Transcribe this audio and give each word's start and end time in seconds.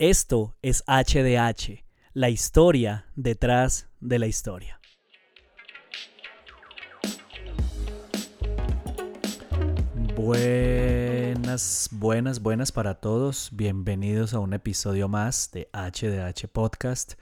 Esto 0.00 0.54
es 0.62 0.84
HDH, 0.86 1.84
la 2.14 2.30
historia 2.30 3.06
detrás 3.16 3.88
de 3.98 4.20
la 4.20 4.28
historia. 4.28 4.78
Buenas, 10.14 11.88
buenas, 11.90 12.40
buenas 12.40 12.70
para 12.70 12.94
todos. 12.94 13.50
Bienvenidos 13.52 14.34
a 14.34 14.38
un 14.38 14.52
episodio 14.52 15.08
más 15.08 15.50
de 15.50 15.68
HDH 15.72 16.46
Podcast. 16.46 17.14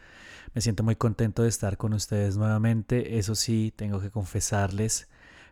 Me 0.53 0.61
siento 0.61 0.83
muy 0.83 0.97
contento 0.97 1.45
de 1.45 1.49
estar 1.49 1.79
con 1.79 1.95
ustedes 1.95 2.37
nuevamente. 2.37 3.17
Eso 3.17 3.35
sí, 3.35 3.73
tengo 3.75 4.03
que 4.03 4.11
confesarles 4.11 5.09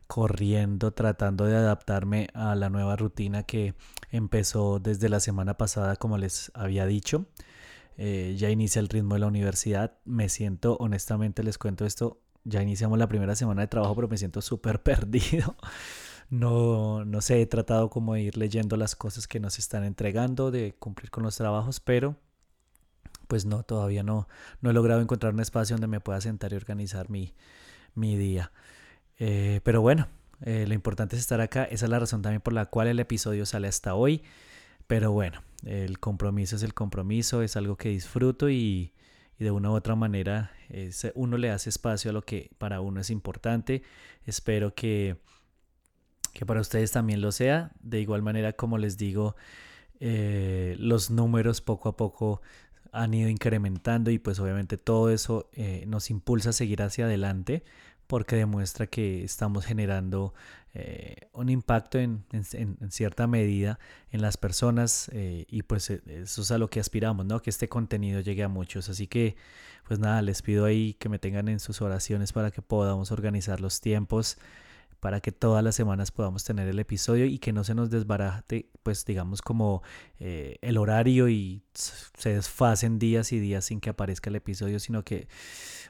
corriendo, 0.07 0.93
tratando 0.93 1.45
de 1.47 1.57
adaptarme 1.57 2.29
a 2.35 2.55
la 2.55 2.71
nueva 2.71 2.97
rutina 2.97 3.43
que 3.43 3.75
empezó 4.11 4.79
desde 4.79 5.09
la 5.09 5.21
semana 5.21 5.57
pasada, 5.57 5.97
como 5.97 6.19
les 6.19 6.51
había 6.55 6.87
dicho. 6.87 7.27
Eh, 7.97 8.35
ya 8.37 8.51
inicia 8.51 8.81
el 8.81 8.89
ritmo 8.89 9.15
de 9.15 9.21
la 9.21 9.27
universidad. 9.27 9.97
Me 10.05 10.29
siento, 10.29 10.77
honestamente, 10.79 11.43
les 11.43 11.59
cuento 11.59 11.85
esto. 11.87 12.21
Ya 12.45 12.63
iniciamos 12.63 12.99
la 12.99 13.09
primera 13.09 13.37
semana 13.37 13.63
de 13.63 13.69
trabajo, 13.69 13.95
pero 13.95 14.09
me 14.09 14.19
siento 14.19 14.43
súper 14.43 14.83
perdido. 14.85 15.57
No, 16.31 17.05
no 17.05 17.21
sé, 17.21 17.43
he 17.43 17.47
tratado 17.47 17.91
como 17.91 18.15
de 18.15 18.23
ir 18.23 18.37
leyendo 18.37 18.77
las 18.77 18.97
cosas 18.97 19.29
que 19.29 19.41
nos 19.41 19.59
están 19.59 19.85
entregando, 19.85 20.51
de 20.51 20.75
cumplir 20.79 21.11
con 21.11 21.23
los 21.23 21.37
trabajos, 21.37 21.81
pero 21.81 22.17
pues 23.29 23.47
no, 23.47 23.63
todavía 23.63 24.03
no, 24.03 24.29
no 24.61 24.71
he 24.71 24.73
logrado 24.73 25.01
encontrar 25.01 25.35
un 25.35 25.41
espacio 25.41 25.75
donde 25.75 25.87
me 25.87 26.01
pueda 26.01 26.21
sentar 26.21 26.53
y 26.53 26.57
organizar 26.57 27.11
mi, 27.11 27.35
mi 27.95 28.17
día. 28.17 28.53
Eh, 29.19 29.61
pero 29.65 29.81
bueno, 29.81 30.09
eh, 30.43 30.65
lo 30.67 30.75
importante 30.75 31.17
es 31.17 31.21
estar 31.21 31.41
acá. 31.41 31.65
Esa 31.65 31.87
es 31.87 31.91
la 31.91 31.99
razón 31.99 32.23
también 32.23 32.41
por 32.41 32.53
la 32.53 32.67
cual 32.67 32.89
el 32.89 32.99
episodio 32.99 33.47
sale 33.47 33.69
hasta 33.69 33.95
hoy. 33.95 34.23
Pero 34.87 35.13
bueno, 35.13 35.43
el 35.65 35.99
compromiso 35.99 36.57
es 36.57 36.63
el 36.63 36.75
compromiso, 36.75 37.43
es 37.43 37.57
algo 37.57 37.77
que 37.77 37.89
disfruto 37.89 38.51
y, 38.51 38.93
de 39.39 39.51
una 39.51 39.71
u 39.71 39.75
otra 39.75 39.95
manera 39.97 40.53
uno 41.15 41.37
le 41.37 41.51
hace 41.51 41.69
espacio 41.69 42.11
a 42.11 42.15
lo 42.15 42.23
que 42.23 42.51
para 42.59 42.81
uno 42.81 43.01
es 43.01 43.11
importante. 43.11 43.83
Espero 44.25 44.75
que, 44.75 45.17
que 46.33 46.47
para 46.47 46.61
ustedes 46.61 46.93
también 46.93 47.21
lo 47.21 47.33
sea. 47.33 47.73
De 47.81 48.01
igual 48.01 48.23
manera, 48.23 48.53
como 48.53 48.79
les 48.79 48.97
digo, 48.97 49.37
eh, 50.01 50.77
los 50.79 51.11
números 51.11 51.61
poco 51.61 51.89
a 51.89 51.97
poco 51.97 52.43
han 52.93 53.13
ido 53.13 53.29
incrementando 53.29 54.11
y 54.11 54.19
pues 54.19 54.39
obviamente 54.39 54.79
todo 54.79 55.11
eso 55.11 55.51
nos 55.87 56.11
impulsa 56.11 56.51
a 56.51 56.53
seguir 56.53 56.81
hacia 56.83 57.07
adelante 57.07 57.65
porque 58.07 58.37
demuestra 58.37 58.87
que 58.87 59.25
estamos 59.25 59.65
generando 59.65 60.35
eh, 60.75 61.29
un 61.33 61.49
impacto 61.51 61.99
en, 61.99 62.25
cierta 62.91 63.27
medida 63.27 63.79
en 64.11 64.23
las 64.23 64.37
personas 64.37 65.09
eh, 65.13 65.47
y 65.49 65.63
pues 65.63 65.89
eh, 65.91 66.03
eso 66.07 66.43
es 66.43 66.51
a 66.51 66.59
lo 66.59 66.69
que 66.69 66.81
aspiramos, 66.81 67.27
¿no? 67.27 67.41
Que 67.41 67.51
este 67.51 67.69
contenido 67.69 68.21
llegue 68.21 68.43
a 68.43 68.49
muchos. 68.49 68.89
Así 68.89 69.07
que 69.07 69.37
pues 69.87 70.01
nada, 70.01 70.21
les 70.23 70.43
pido 70.43 70.65
ahí 70.65 70.95
que 70.95 71.09
me 71.09 71.19
tengan 71.19 71.49
en 71.49 71.61
sus 71.61 71.81
oraciones 71.81 72.33
para 72.33 72.51
que 72.51 72.63
podamos 72.63 73.13
organizar 73.13 73.61
los 73.61 73.81
tiempos 73.81 74.39
para 75.05 75.21
que 75.21 75.33
todas 75.33 75.63
las 75.63 75.75
semanas 75.75 76.11
podamos 76.11 76.45
tener 76.45 76.67
el 76.67 76.79
episodio 76.79 77.27
y 77.27 77.39
que 77.39 77.53
no 77.53 77.63
se 77.63 77.75
nos 77.75 77.91
desbarate, 77.91 78.71
pues 78.83 79.05
digamos 79.05 79.43
como 79.43 79.83
eh, 80.19 80.57
el 80.63 80.79
horario 80.79 81.29
y 81.29 81.63
se 81.75 82.33
desfasen 82.33 82.99
días 82.99 83.31
y 83.31 83.39
días 83.39 83.67
sin 83.67 83.83
que 83.83 83.91
aparezca 83.91 84.31
el 84.31 84.37
episodio, 84.37 84.81
sino 84.81 85.05
que, 85.05 85.29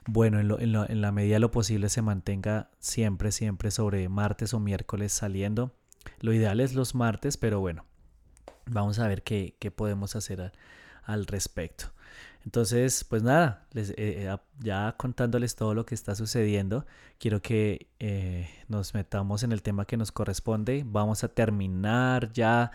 bueno, 0.05 0.41
en, 0.59 1.01
la 1.01 1.13
medida 1.13 1.35
de 1.35 1.39
lo 1.39 1.53
posible 1.53 1.91
se 1.91 2.03
mantenga 2.03 2.73
siempre, 2.81 3.31
siempre 3.31 3.71
sobre 3.71 4.09
martes 4.09 4.53
o 4.53 4.59
miércoles 4.59 5.13
saliendo. 5.13 5.73
Lo 6.19 6.33
ideal 6.33 6.59
es 6.59 6.75
los 6.75 6.97
martes, 6.97 7.37
pero 7.37 7.61
bueno, 7.61 7.87
vamos 8.67 8.99
a 8.99 9.07
ver 9.07 9.23
qué, 9.23 9.55
podemos 9.77 10.17
hacer 10.17 10.51
al 11.05 11.27
respecto. 11.27 11.93
Entonces, 12.45 13.05
pues 13.05 13.23
nada, 13.23 13.67
eh, 13.75 13.95
eh, 13.97 14.37
ya 14.61 14.95
contándoles 14.99 15.57
todo 15.57 15.75
lo 15.75 15.87
que 15.87 15.95
está 15.95 16.15
sucediendo, 16.15 16.85
quiero 17.19 17.41
que 17.41 17.89
eh, 17.99 18.49
nos 18.69 18.93
metamos 18.93 19.43
en 19.43 19.53
el 19.53 19.63
tema 19.63 19.87
que 19.87 19.97
nos 19.97 20.13
corresponde. 20.13 20.85
Vamos 20.87 21.25
a 21.25 21.29
terminar 21.29 22.33
ya 22.33 22.71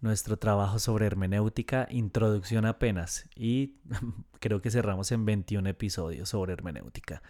nuestro 0.00 0.36
trabajo 0.38 0.78
sobre 0.78 1.06
hermenéutica, 1.06 1.86
introducción 1.90 2.64
apenas, 2.64 3.26
y 3.36 3.76
creo 4.40 4.62
que 4.62 4.70
cerramos 4.70 5.12
en 5.12 5.26
21 5.26 5.68
episodios 5.68 6.30
sobre 6.30 6.54
hermenéutica. 6.54 7.22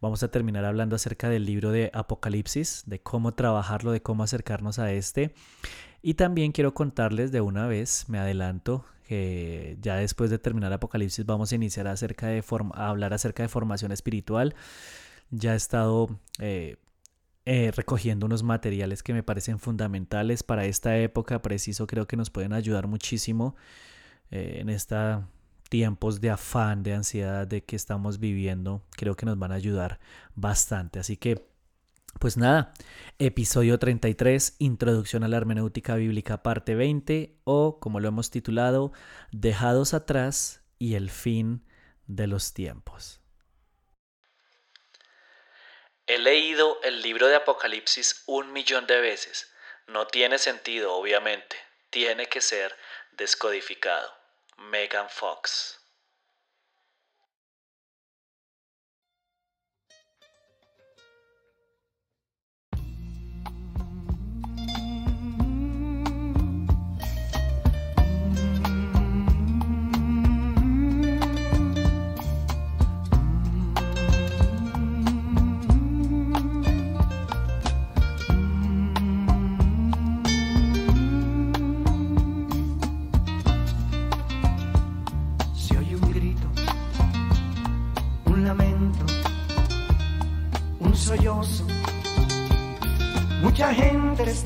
Vamos 0.00 0.22
a 0.22 0.30
terminar 0.30 0.66
hablando 0.66 0.96
acerca 0.96 1.30
del 1.30 1.46
libro 1.46 1.70
de 1.70 1.90
Apocalipsis, 1.94 2.84
de 2.86 3.00
cómo 3.00 3.32
trabajarlo, 3.32 3.90
de 3.90 4.02
cómo 4.02 4.22
acercarnos 4.22 4.78
a 4.78 4.92
este. 4.92 5.34
Y 6.02 6.14
también 6.14 6.52
quiero 6.52 6.74
contarles 6.74 7.32
de 7.32 7.40
una 7.40 7.66
vez, 7.66 8.04
me 8.08 8.18
adelanto, 8.18 8.84
ya 9.08 9.96
después 9.96 10.30
de 10.30 10.38
terminar 10.38 10.72
Apocalipsis 10.72 11.26
vamos 11.26 11.52
a 11.52 11.54
iniciar 11.54 11.86
acerca 11.86 12.28
de 12.28 12.42
a 12.74 12.88
hablar 12.88 13.12
acerca 13.12 13.42
de 13.42 13.48
formación 13.48 13.92
espiritual. 13.92 14.54
Ya 15.30 15.54
he 15.54 15.56
estado 15.56 16.18
eh, 16.38 16.76
eh, 17.44 17.72
recogiendo 17.74 18.26
unos 18.26 18.42
materiales 18.42 19.02
que 19.02 19.12
me 19.12 19.22
parecen 19.22 19.58
fundamentales 19.58 20.42
para 20.42 20.64
esta 20.66 20.96
época, 20.96 21.42
preciso 21.42 21.86
creo 21.86 22.06
que 22.06 22.16
nos 22.16 22.30
pueden 22.30 22.52
ayudar 22.52 22.86
muchísimo 22.86 23.56
eh, 24.30 24.58
en 24.60 24.68
estos 24.68 25.24
tiempos 25.68 26.20
de 26.20 26.30
afán, 26.30 26.82
de 26.82 26.94
ansiedad 26.94 27.46
de 27.46 27.64
que 27.64 27.76
estamos 27.76 28.20
viviendo, 28.20 28.82
creo 28.90 29.16
que 29.16 29.26
nos 29.26 29.38
van 29.38 29.52
a 29.52 29.56
ayudar 29.56 29.98
bastante. 30.34 30.98
Así 31.00 31.16
que 31.16 31.51
pues 32.18 32.36
nada, 32.36 32.72
episodio 33.18 33.78
33, 33.78 34.56
Introducción 34.58 35.24
a 35.24 35.28
la 35.28 35.36
Hermenéutica 35.36 35.96
Bíblica, 35.96 36.42
parte 36.42 36.74
20, 36.74 37.36
o 37.44 37.80
como 37.80 38.00
lo 38.00 38.08
hemos 38.08 38.30
titulado, 38.30 38.92
Dejados 39.32 39.94
atrás 39.94 40.62
y 40.78 40.94
el 40.94 41.10
fin 41.10 41.66
de 42.06 42.26
los 42.26 42.54
tiempos. 42.54 43.20
He 46.06 46.18
leído 46.18 46.80
el 46.82 47.00
libro 47.00 47.28
de 47.28 47.36
Apocalipsis 47.36 48.24
un 48.26 48.52
millón 48.52 48.86
de 48.86 49.00
veces. 49.00 49.52
No 49.86 50.06
tiene 50.06 50.38
sentido, 50.38 50.94
obviamente. 50.94 51.56
Tiene 51.90 52.26
que 52.26 52.40
ser 52.40 52.74
descodificado. 53.12 54.12
Megan 54.56 55.08
Fox. 55.08 55.81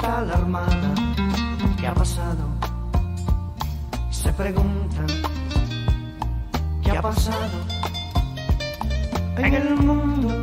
Está 0.07 0.19
alarmada. 0.19 0.95
¿Qué 1.81 1.87
ha 1.87 1.95
pasado? 1.95 2.45
Se 4.11 4.33
preguntan, 4.33 5.07
¿qué 6.83 6.91
ha 6.91 7.03
pasado 7.03 7.59
en 9.37 9.55
el 9.55 9.75
mundo? 9.77 10.43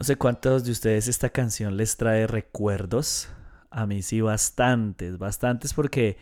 sé 0.00 0.16
cuántos 0.16 0.64
de 0.64 0.70
ustedes 0.70 1.06
esta 1.06 1.28
canción 1.28 1.76
les 1.76 1.98
trae 1.98 2.26
recuerdos. 2.26 3.28
A 3.70 3.86
mí 3.86 4.02
sí, 4.02 4.20
bastantes, 4.20 5.18
bastantes 5.18 5.74
porque 5.74 6.16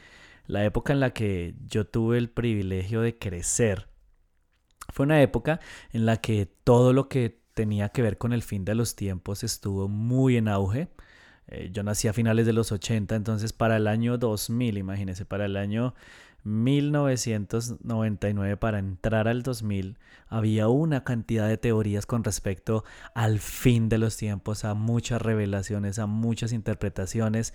la 0.47 0.65
época 0.65 0.93
en 0.93 1.01
la 1.01 1.11
que 1.11 1.55
yo 1.67 1.87
tuve 1.87 2.19
el 2.19 2.31
privilegio 2.31 3.01
de 3.01 3.19
crecer 3.19 3.89
fue 4.93 5.05
una 5.05 5.21
época 5.23 5.61
en 5.93 6.07
la 6.07 6.19
que 6.19 6.47
todo 6.65 6.93
lo 6.93 7.09
que 7.09 7.41
tenía 7.55 7.89
que 7.89 8.03
ver 8.03 8.19
con 8.19 8.33
el 8.33 8.43
fin 8.43 8.65
de 8.65 8.75
los 8.75 8.97
tiempos 8.97 9.43
estuvo 9.45 9.89
muy 9.89 10.37
en 10.37 10.49
auge. 10.49 10.89
Eh, 11.49 11.71
yo 11.73 11.83
nací 11.83 12.09
a 12.09 12.13
finales 12.13 12.47
de 12.47 12.53
los 12.53 12.73
80, 12.73 13.15
entonces 13.15 13.53
para 13.53 13.77
el 13.77 13.87
año 13.87 14.19
2000, 14.19 14.79
imagínense, 14.79 15.25
para 15.25 15.47
el 15.47 15.57
año 15.57 15.95
1999 16.47 18.57
para 18.57 18.79
entrar 18.79 19.29
al 19.29 19.43
2000 19.43 19.99
había 20.29 20.69
una 20.69 21.03
cantidad 21.03 21.49
de 21.49 21.57
teorías 21.57 22.07
con 22.07 22.23
respecto 22.25 22.85
al 23.15 23.41
fin 23.41 23.89
de 23.89 23.99
los 23.99 24.17
tiempos, 24.17 24.65
a 24.65 24.75
muchas 24.75 25.21
revelaciones, 25.21 25.99
a 25.99 26.07
muchas 26.07 26.53
interpretaciones. 26.53 27.53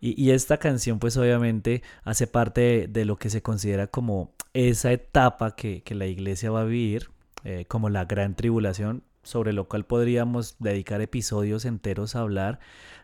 Y, 0.00 0.30
esta 0.30 0.58
canción 0.58 0.98
pues 0.98 1.16
obviamente 1.16 1.82
hace 2.04 2.26
parte 2.26 2.86
de, 2.88 3.04
lo 3.06 3.16
que 3.16 3.30
se 3.30 3.42
considera 3.42 3.86
como 3.86 4.34
esa 4.52 4.92
etapa 4.92 5.56
que, 5.56 5.82
la 5.90 6.06
iglesia 6.06 6.50
va 6.50 6.62
a 6.62 6.64
vivir, 6.64 7.10
eh, 7.44 7.64
como 7.66 7.88
la 7.88 8.04
gran 8.04 8.34
tribulación, 8.34 9.04
sobre 9.22 9.52
lo 9.52 9.68
cual 9.68 9.86
podríamos 9.86 10.56
dedicar 10.58 11.00
episodios 11.00 11.64
enteros 11.64 12.14
a 12.14 12.20
hablar 12.20 12.58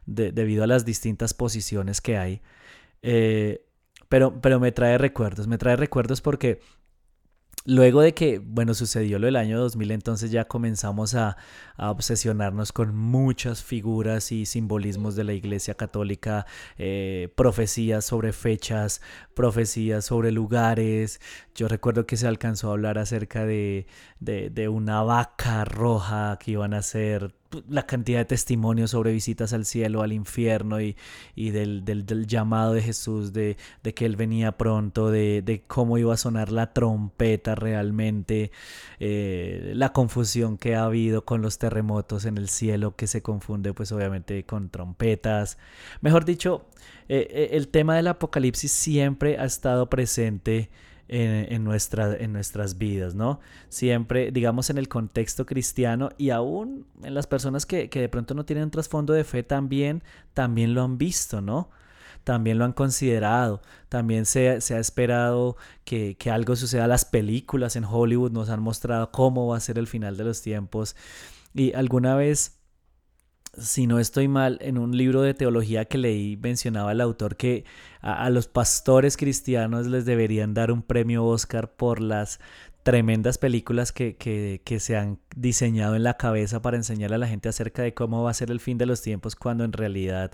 debido 0.07 0.65
a 0.65 0.67
las 0.67 0.85
distintas 0.85 1.33
posiciones 1.33 2.01
que 2.01 2.19
hay. 2.19 2.43
Eh, 3.03 3.65
pero, 4.13 4.43
pero 4.43 4.61
me 4.61 4.73
trae 4.73 4.99
recuerdos, 4.99 5.47
me 5.47 5.57
trae 5.57 5.75
recuerdos 5.75 6.21
porque 6.21 6.61
Luego 7.65 8.01
de 8.01 8.13
que, 8.13 8.41
bueno, 8.41 8.75
sucedió 8.75 9.21
lo 9.21 9.27
del 9.27 9.37
año 9.37 9.57
2000, 9.59 9.93
entonces 9.93 10.33
ya 10.33 10.47
comenzamos 10.47 11.15
a, 11.15 11.37
obsesionarnos 11.79 12.73
con 12.73 12.95
muchas 12.95 13.63
figuras 13.63 14.33
y 14.33 14.47
simbolismos 14.47 15.15
de 15.15 15.25
la 15.25 15.33
Iglesia 15.33 15.75
Católica, 15.75 16.45
eh, 16.77 17.33
profecías 17.37 18.05
sobre 18.05 18.33
fechas, 18.33 19.01
profecías 19.35 20.05
sobre 20.05 20.33
lugares. 20.33 21.21
Yo 21.55 21.69
recuerdo 21.69 22.05
que 22.05 22.17
se 22.17 22.27
alcanzó 22.27 22.69
a 22.69 22.73
hablar 22.73 22.99
acerca 22.99 23.47
de, 23.47 23.87
de 24.19 24.69
una 24.69 25.03
vaca 25.05 25.65
roja 25.65 26.39
que 26.41 26.51
iban 26.51 26.75
a 26.75 26.83
ser 26.83 27.33
la 27.69 27.87
cantidad 27.87 28.19
de 28.19 28.25
testimonios 28.25 28.91
sobre 28.91 29.13
visitas 29.13 29.53
al 29.53 29.65
cielo, 29.65 30.03
al 30.03 30.13
infierno 30.13 30.81
y, 30.81 30.95
del, 31.37 32.27
llamado 32.27 32.73
de 32.73 32.83
Jesús, 32.83 33.33
de, 33.33 33.57
que 33.95 34.05
Él 34.05 34.17
venía 34.17 34.53
pronto, 34.53 35.11
de, 35.11 35.65
cómo 35.67 35.99
iba 35.99 36.15
a 36.15 36.17
sonar 36.17 36.53
la 36.53 36.73
trompeta 36.73 37.55
realmente, 37.55 38.51
eh, 38.99 39.73
la 39.75 39.93
confusión 39.93 40.59
que 40.59 40.75
ha 40.75 40.85
habido 40.85 41.25
con 41.25 41.43
los 41.43 41.59
terremotos 41.59 42.25
en 42.25 42.39
el 42.39 42.49
cielo 42.49 42.97
que 42.97 43.07
se 43.07 43.23
confunde 43.23 43.75
pues 43.75 43.93
obviamente 43.93 44.45
con 44.45 44.69
trompetas. 44.69 45.59
Mejor 46.01 46.25
dicho, 46.25 46.67
eh, 47.09 47.27
eh, 47.31 47.49
el 47.53 47.69
tema 47.69 47.97
del 47.97 48.09
apocalipsis 48.09 48.73
siempre 48.73 49.39
ha 49.39 49.45
estado 49.45 49.89
presente 49.89 50.71
en, 51.09 51.65
nuestra, 51.65 52.17
en 52.17 52.33
nuestras 52.33 52.79
vidas, 52.79 53.15
¿no? 53.15 53.41
Siempre, 53.69 54.31
digamos, 54.31 54.71
en 54.71 54.79
el 54.79 54.89
contexto 54.89 55.45
cristiano 55.45 56.11
y 56.17 56.31
aún 56.31 56.87
en 57.03 57.15
las 57.15 57.27
personas 57.27 57.67
que, 57.67 57.89
de 57.89 58.09
pronto 58.09 58.35
no 58.35 58.45
tienen 58.45 58.65
un 58.65 58.71
trasfondo 58.71 59.13
de 59.13 59.25
fe 59.25 59.43
también, 59.43 60.03
también 60.35 60.75
lo 60.75 60.83
han 60.83 60.99
visto, 60.99 61.41
¿no? 61.41 61.71
También 62.25 62.59
lo 62.59 62.65
han 62.65 62.73
considerado, 62.73 63.63
también 63.89 64.27
se, 64.27 64.61
se 64.61 64.75
ha 64.75 64.79
esperado 64.79 65.57
que, 65.85 66.17
que 66.17 66.31
algo 66.31 66.55
suceda. 66.57 66.87
Las 66.87 67.05
películas 67.05 67.75
en 67.77 67.85
Hollywood 67.85 68.31
nos 68.31 68.49
han 68.49 68.63
mostrado 68.63 69.11
cómo 69.11 69.49
va 69.49 69.57
a 69.57 69.61
ser 69.61 69.79
el 69.79 69.89
final 69.89 70.17
de 70.17 70.25
los 70.25 70.41
tiempos. 70.41 70.97
Y 71.53 71.73
alguna 71.75 72.15
vez 72.15 72.62
si 73.59 73.87
no 73.87 73.99
estoy 73.99 74.29
mal, 74.29 74.59
en 74.63 74.79
un 74.79 74.97
libro 74.97 75.23
de 75.23 75.35
teología 75.35 75.85
que 75.85 75.99
leí 75.99 76.37
mencionaba 76.37 76.93
el 76.93 77.01
autor 77.01 77.37
que 77.37 77.65
a, 78.01 78.31
los 78.31 78.49
pastores 78.49 79.17
cristianos 79.17 79.87
les 79.87 80.05
deberían 80.07 80.55
dar 80.55 80.73
un 80.73 80.83
premio 80.83 81.25
Oscar 81.25 81.71
por 81.71 82.01
las 82.01 82.41
tremendas 82.83 83.39
películas 83.39 83.93
que, 83.93 84.17
que, 84.17 84.81
se 84.81 84.97
han 84.97 85.19
diseñado 85.37 85.95
en 85.95 86.03
la 86.03 86.17
cabeza 86.17 86.63
para 86.63 86.77
enseñar 86.77 87.13
a 87.13 87.19
la 87.19 87.29
gente 87.29 87.49
acerca 87.49 87.83
de 87.83 87.95
cómo 87.95 88.23
va 88.25 88.31
a 88.31 88.35
ser 88.35 88.51
el 88.51 88.59
fin 88.59 88.79
de 88.79 88.87
los 88.87 89.03
tiempos 89.03 89.37
cuando 89.37 89.65
en 89.65 89.73
realidad 89.73 90.33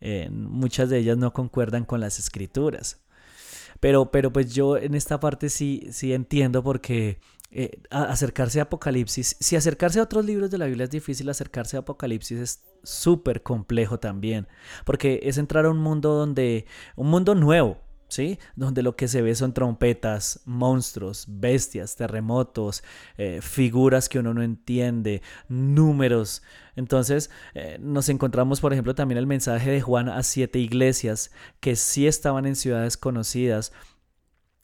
eh, 0.00 0.30
muchas 0.30 0.88
de 0.88 0.98
ellas 0.98 1.18
no 1.18 1.32
concuerdan 1.32 1.84
con 1.84 2.00
las 2.00 2.18
escrituras. 2.18 3.00
Pero, 3.80 4.10
pero 4.12 4.32
pues 4.32 4.54
yo 4.54 4.76
en 4.76 4.94
esta 4.94 5.18
parte 5.18 5.48
sí, 5.48 5.88
sí 5.90 6.12
entiendo 6.12 6.62
porque 6.62 7.18
eh, 7.52 7.82
acercarse 7.90 8.60
a 8.60 8.64
Apocalipsis, 8.64 9.36
si 9.38 9.56
acercarse 9.56 10.00
a 10.00 10.04
otros 10.04 10.24
libros 10.24 10.50
de 10.50 10.56
la 10.56 10.66
Biblia 10.66 10.84
es 10.84 10.90
difícil, 10.90 11.28
acercarse 11.28 11.76
a 11.76 11.80
Apocalipsis 11.80 12.38
es 12.38 12.64
súper 12.82 13.42
complejo 13.42 14.00
también, 14.00 14.48
porque 14.86 15.20
es 15.24 15.36
entrar 15.36 15.66
a 15.66 15.70
un 15.70 15.78
mundo 15.78 16.14
donde, 16.14 16.64
un 16.96 17.08
mundo 17.10 17.34
nuevo, 17.34 17.78
¿sí? 18.08 18.38
Donde 18.56 18.82
lo 18.82 18.96
que 18.96 19.08
se 19.08 19.22
ve 19.22 19.34
son 19.34 19.54
trompetas, 19.54 20.40
monstruos, 20.44 21.26
bestias, 21.28 21.96
terremotos, 21.96 22.82
eh, 23.16 23.40
figuras 23.42 24.08
que 24.08 24.18
uno 24.18 24.34
no 24.34 24.42
entiende, 24.42 25.22
números. 25.48 26.42
Entonces 26.76 27.30
eh, 27.54 27.78
nos 27.80 28.08
encontramos, 28.08 28.60
por 28.60 28.72
ejemplo, 28.72 28.94
también 28.94 29.18
el 29.18 29.26
mensaje 29.26 29.70
de 29.70 29.80
Juan 29.80 30.08
a 30.08 30.22
siete 30.22 30.58
iglesias 30.58 31.32
que 31.60 31.76
sí 31.76 32.06
estaban 32.06 32.44
en 32.44 32.56
ciudades 32.56 32.96
conocidas, 32.96 33.72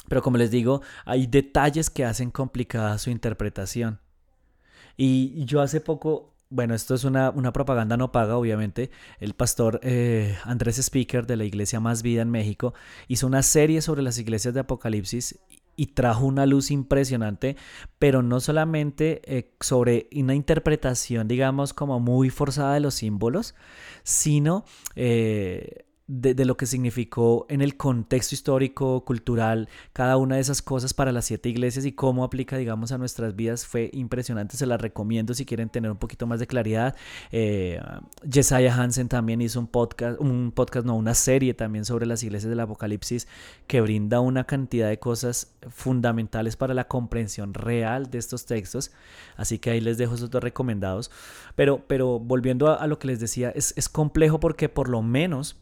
pero 0.08 0.22
como 0.22 0.36
les 0.36 0.50
digo, 0.50 0.82
hay 1.04 1.26
detalles 1.26 1.90
que 1.90 2.04
hacen 2.04 2.30
complicada 2.30 2.98
su 2.98 3.10
interpretación. 3.10 4.00
Y 4.96 5.44
yo 5.44 5.60
hace 5.60 5.80
poco, 5.80 6.34
bueno, 6.50 6.74
esto 6.74 6.94
es 6.94 7.04
una, 7.04 7.32
propaganda 7.52 7.96
no 7.96 8.10
paga, 8.10 8.36
obviamente, 8.36 8.90
el 9.20 9.34
pastor 9.34 9.78
eh, 9.82 10.36
Andrés 10.44 10.78
Speaker 10.78 11.26
de 11.26 11.36
la 11.36 11.44
Iglesia 11.44 11.78
Más 11.78 12.02
Vida 12.02 12.22
en 12.22 12.30
México 12.30 12.74
hizo 13.06 13.26
una 13.26 13.42
serie 13.42 13.80
sobre 13.80 14.02
las 14.02 14.18
iglesias 14.18 14.54
de 14.54 14.60
Apocalipsis 14.60 15.38
y 15.76 15.86
trajo 15.86 16.26
una 16.26 16.44
luz 16.44 16.72
impresionante, 16.72 17.56
pero 18.00 18.20
no 18.24 18.40
solamente 18.40 19.22
eh, 19.24 19.54
sobre 19.60 20.08
una 20.12 20.34
interpretación, 20.34 21.28
digamos, 21.28 21.72
como 21.72 22.00
muy 22.00 22.30
forzada 22.30 22.74
de 22.74 22.80
los 22.80 22.94
símbolos, 22.94 23.54
sino 24.02 24.64
eh, 24.96 25.86
de, 26.08 26.44
lo 26.46 26.56
que 26.56 26.64
significó 26.64 27.44
en 27.50 27.60
el 27.60 27.76
contexto 27.76 28.34
histórico, 28.34 29.04
cultural, 29.04 29.68
cada 29.92 30.16
una 30.16 30.36
de 30.36 30.40
esas 30.40 30.62
cosas 30.62 30.94
para 30.94 31.12
las 31.12 31.26
siete 31.26 31.50
iglesias 31.50 31.84
y 31.84 31.92
cómo 31.92 32.24
aplica, 32.24 32.56
digamos, 32.56 32.92
a 32.92 32.98
nuestras 32.98 33.36
vidas 33.36 33.66
fue 33.66 33.90
impresionante. 33.92 34.56
Se 34.56 34.64
las 34.64 34.80
recomiendo 34.80 35.34
si 35.34 35.44
quieren 35.44 35.68
tener 35.68 35.90
un 35.90 35.98
poquito 35.98 36.26
más 36.26 36.40
de 36.40 36.46
claridad. 36.46 36.96
Eh, 37.30 37.78
Jesiah 38.28 38.74
Hansen 38.74 39.08
también 39.08 39.42
hizo 39.42 39.60
un 39.60 39.66
podcast, 39.66 40.18
un 40.18 40.50
podcast, 40.50 40.86
no, 40.86 40.96
una 40.96 41.12
serie 41.12 41.52
también 41.52 41.84
sobre 41.84 42.06
las 42.06 42.22
iglesias 42.22 42.48
del 42.48 42.60
Apocalipsis 42.60 43.28
que 43.66 43.82
brinda 43.82 44.20
una 44.20 44.44
cantidad 44.44 44.88
de 44.88 44.98
cosas 44.98 45.52
fundamentales 45.68 46.56
para 46.56 46.72
la 46.72 46.88
comprensión 46.88 47.52
real 47.52 48.10
de 48.10 48.16
estos 48.16 48.46
textos. 48.46 48.92
Así 49.36 49.58
que 49.58 49.70
ahí 49.70 49.82
les 49.82 49.98
dejo 49.98 50.14
esos 50.14 50.30
dos 50.30 50.42
recomendados. 50.42 51.10
Pero, 51.54 51.84
pero 51.86 52.18
volviendo 52.18 52.70
a, 52.70 52.86
lo 52.86 52.98
que 52.98 53.08
les 53.08 53.20
decía, 53.20 53.50
es, 53.50 53.74
es 53.76 53.90
complejo 53.90 54.40
porque 54.40 54.70
por 54.70 54.88
lo 54.88 55.02
menos 55.02 55.56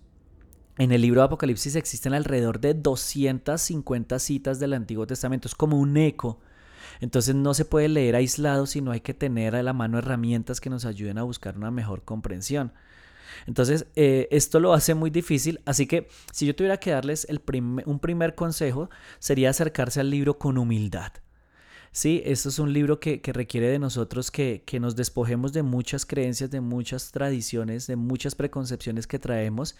en 0.78 0.92
el 0.92 1.02
libro 1.02 1.20
de 1.20 1.26
Apocalipsis 1.26 1.76
existen 1.76 2.14
alrededor 2.14 2.60
de 2.60 2.74
250 2.74 4.18
citas 4.18 4.58
del 4.58 4.74
Antiguo 4.74 5.06
Testamento. 5.06 5.48
Es 5.48 5.54
como 5.54 5.78
un 5.78 5.96
eco. 5.96 6.40
Entonces 7.00 7.34
no 7.34 7.54
se 7.54 7.64
puede 7.64 7.88
leer 7.88 8.16
aislado, 8.16 8.66
sino 8.66 8.90
hay 8.90 9.00
que 9.00 9.14
tener 9.14 9.56
a 9.56 9.62
la 9.62 9.72
mano 9.72 9.98
herramientas 9.98 10.60
que 10.60 10.70
nos 10.70 10.84
ayuden 10.84 11.18
a 11.18 11.22
buscar 11.22 11.56
una 11.56 11.70
mejor 11.70 12.02
comprensión. 12.04 12.72
Entonces, 13.46 13.86
eh, 13.96 14.28
esto 14.30 14.60
lo 14.60 14.72
hace 14.72 14.94
muy 14.94 15.10
difícil, 15.10 15.60
así 15.66 15.86
que 15.86 16.08
si 16.32 16.46
yo 16.46 16.54
tuviera 16.54 16.78
que 16.78 16.92
darles 16.92 17.26
un 17.86 17.98
primer 17.98 18.34
consejo, 18.34 18.88
sería 19.18 19.50
acercarse 19.50 20.00
al 20.00 20.10
libro 20.10 20.38
con 20.38 20.56
humildad. 20.58 21.12
Sí, 21.96 22.20
esto 22.26 22.50
es 22.50 22.58
un 22.58 22.74
libro 22.74 23.00
que, 23.00 23.22
requiere 23.24 23.70
de 23.70 23.78
nosotros 23.78 24.30
que, 24.30 24.62
nos 24.82 24.96
despojemos 24.96 25.54
de 25.54 25.62
muchas 25.62 26.04
creencias, 26.04 26.50
de 26.50 26.60
muchas 26.60 27.10
tradiciones, 27.10 27.86
de 27.86 27.96
muchas 27.96 28.34
preconcepciones 28.34 29.06
que 29.06 29.18
traemos 29.18 29.76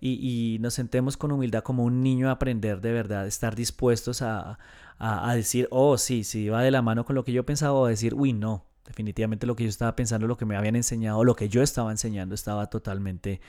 y, 0.00 0.58
nos 0.60 0.74
sentemos 0.74 1.16
con 1.16 1.30
humildad 1.30 1.62
como 1.62 1.84
un 1.84 2.02
niño 2.02 2.28
a 2.28 2.32
aprender 2.32 2.80
de 2.80 2.90
verdad, 2.90 3.28
estar 3.28 3.54
dispuestos 3.54 4.22
a, 4.22 4.58
a 4.98 5.34
decir, 5.36 5.68
oh, 5.70 5.98
sí, 5.98 6.24
sí, 6.24 6.48
va 6.48 6.62
de 6.62 6.72
la 6.72 6.82
mano 6.82 7.04
con 7.04 7.14
lo 7.14 7.24
que 7.24 7.30
yo 7.30 7.46
pensaba 7.46 7.74
o 7.74 7.86
a 7.86 7.90
decir, 7.90 8.12
uy, 8.14 8.32
no, 8.32 8.66
Definitivamente 8.86 9.46
lo 9.46 9.54
que 9.54 9.64
yo 9.64 9.70
estaba 9.70 9.94
pensando, 9.94 10.26
lo 10.26 10.36
que 10.36 10.44
me 10.44 10.56
habían 10.56 10.76
enseñado, 10.76 11.22
lo 11.24 11.36
que 11.36 11.48
yo 11.48 11.62
estaba 11.62 11.90
enseñando 11.90 12.34
estaba 12.34 12.66
totalmente 12.66 13.40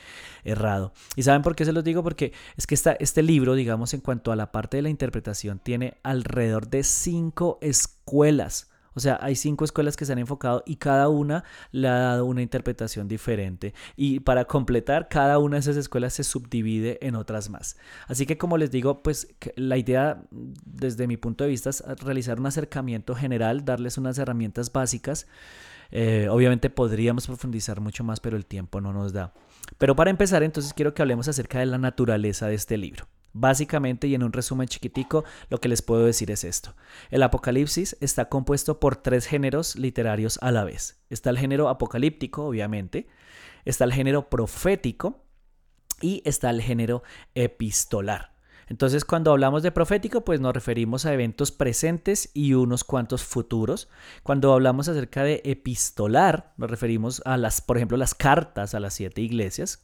errado. 0.44 0.94
¿Y 1.16 1.24
saben 1.24 1.42
por 1.42 1.56
qué 1.56 1.66
se 1.66 1.74
los 1.74 1.84
digo? 1.84 2.04
Porque 2.04 2.34
es 2.56 2.68
que 2.68 2.75
esta, 2.75 2.94
este 2.94 3.24
libro, 3.24 3.56
digamos, 3.56 3.94
en 3.94 4.02
cuanto 4.02 4.32
a 4.32 4.36
la 4.36 4.52
parte 4.52 4.78
de 4.78 4.84
la 4.84 4.90
interpretación, 4.90 5.60
tiene 5.60 5.98
alrededor 6.04 6.70
de 6.70 6.84
cinco 6.84 7.58
escuelas 7.62 8.70
o 8.95 9.00
sea, 9.00 9.17
hay 9.21 9.35
cinco 9.35 9.65
escuelas 9.65 9.97
que 9.97 10.05
se 10.05 10.13
han 10.13 10.19
enfocado 10.19 10.63
y 10.65 10.77
cada 10.77 11.09
una 11.09 11.43
le 11.71 11.88
ha 11.88 11.93
dado 11.93 12.25
una 12.25 12.41
interpretación 12.41 13.07
diferente. 13.07 13.73
Y 13.95 14.19
para 14.19 14.45
completar, 14.45 15.07
cada 15.09 15.39
una 15.39 15.55
de 15.55 15.62
esas 15.62 15.77
escuelas 15.77 16.13
se 16.13 16.23
subdivide 16.23 17.00
en 17.05 17.15
otras 17.15 17.50
más. 17.50 17.77
Así 18.07 18.25
que 18.25 18.38
como 18.38 18.57
les 18.57 18.71
digo, 18.71 19.03
pues 19.03 19.27
la 19.55 19.77
idea 19.77 20.23
desde 20.31 21.07
mi 21.07 21.17
punto 21.17 21.43
de 21.43 21.50
vista 21.50 21.69
es 21.69 21.83
realizar 22.03 22.39
un 22.39 22.45
acercamiento 22.45 23.15
general, 23.15 23.65
darles 23.65 23.97
unas 23.97 24.17
herramientas 24.17 24.71
básicas. 24.71 25.27
Eh, 25.91 26.27
obviamente 26.29 26.69
podríamos 26.69 27.27
profundizar 27.27 27.79
mucho 27.79 28.03
más, 28.03 28.19
pero 28.19 28.35
el 28.35 28.45
tiempo 28.45 28.81
no 28.81 28.93
nos 28.93 29.13
da. 29.13 29.33
Pero 29.77 29.95
para 29.95 30.09
empezar, 30.09 30.43
entonces 30.43 30.73
quiero 30.73 30.93
que 30.93 31.01
hablemos 31.01 31.27
acerca 31.27 31.59
de 31.59 31.67
la 31.67 31.77
naturaleza 31.77 32.47
de 32.47 32.55
este 32.55 32.77
libro. 32.77 33.05
Básicamente 33.34 34.08
y 34.08 34.16
en 34.16 34.24
un 34.24 34.32
resumen 34.32 34.68
chiquitico, 34.68 35.25
lo 35.50 35.60
que 35.60 35.68
les 35.68 35.82
puedo 35.82 36.06
decir 36.06 36.30
es 36.30 36.44
esto. 36.44 36.75
El 37.10 37.24
apocalipsis 37.24 37.98
está 38.00 38.30
compuesto 38.30 38.80
por 38.80 38.96
tres 38.96 39.25
géneros 39.25 39.75
literarios 39.75 40.38
a 40.42 40.52
la 40.52 40.63
vez. 40.63 41.04
Está 41.10 41.32
el 41.32 41.40
género 41.40 41.68
apocalíptico, 41.68 42.46
obviamente, 42.46 43.08
está 43.66 43.86
el 43.86 43.94
género 43.94 44.30
profético 44.30 45.25
y 46.00 46.22
está 46.25 46.52
el 46.52 46.62
género 46.62 47.02
epistolar. 47.34 48.34
Entonces, 48.68 49.04
cuando 49.04 49.32
hablamos 49.32 49.63
de 49.63 49.72
profético, 49.72 50.24
pues 50.24 50.40
nos 50.40 50.54
referimos 50.54 51.06
a 51.06 51.13
eventos 51.13 51.52
presentes 51.52 52.30
y 52.34 52.54
unos 52.54 52.84
cuantos 52.84 53.24
futuros. 53.24 53.90
Cuando 54.24 54.54
hablamos 54.54 54.88
acerca 54.88 55.24
de 55.24 55.42
epistolar, 55.44 56.54
nos 56.58 56.70
referimos 56.70 57.22
a 57.25 57.38
las, 57.38 57.62
por 57.62 57.78
ejemplo, 57.78 57.98
las 57.98 58.16
cartas 58.16 58.74
a 58.74 58.80
las 58.80 58.94
siete 58.94 59.22
iglesias. 59.22 59.82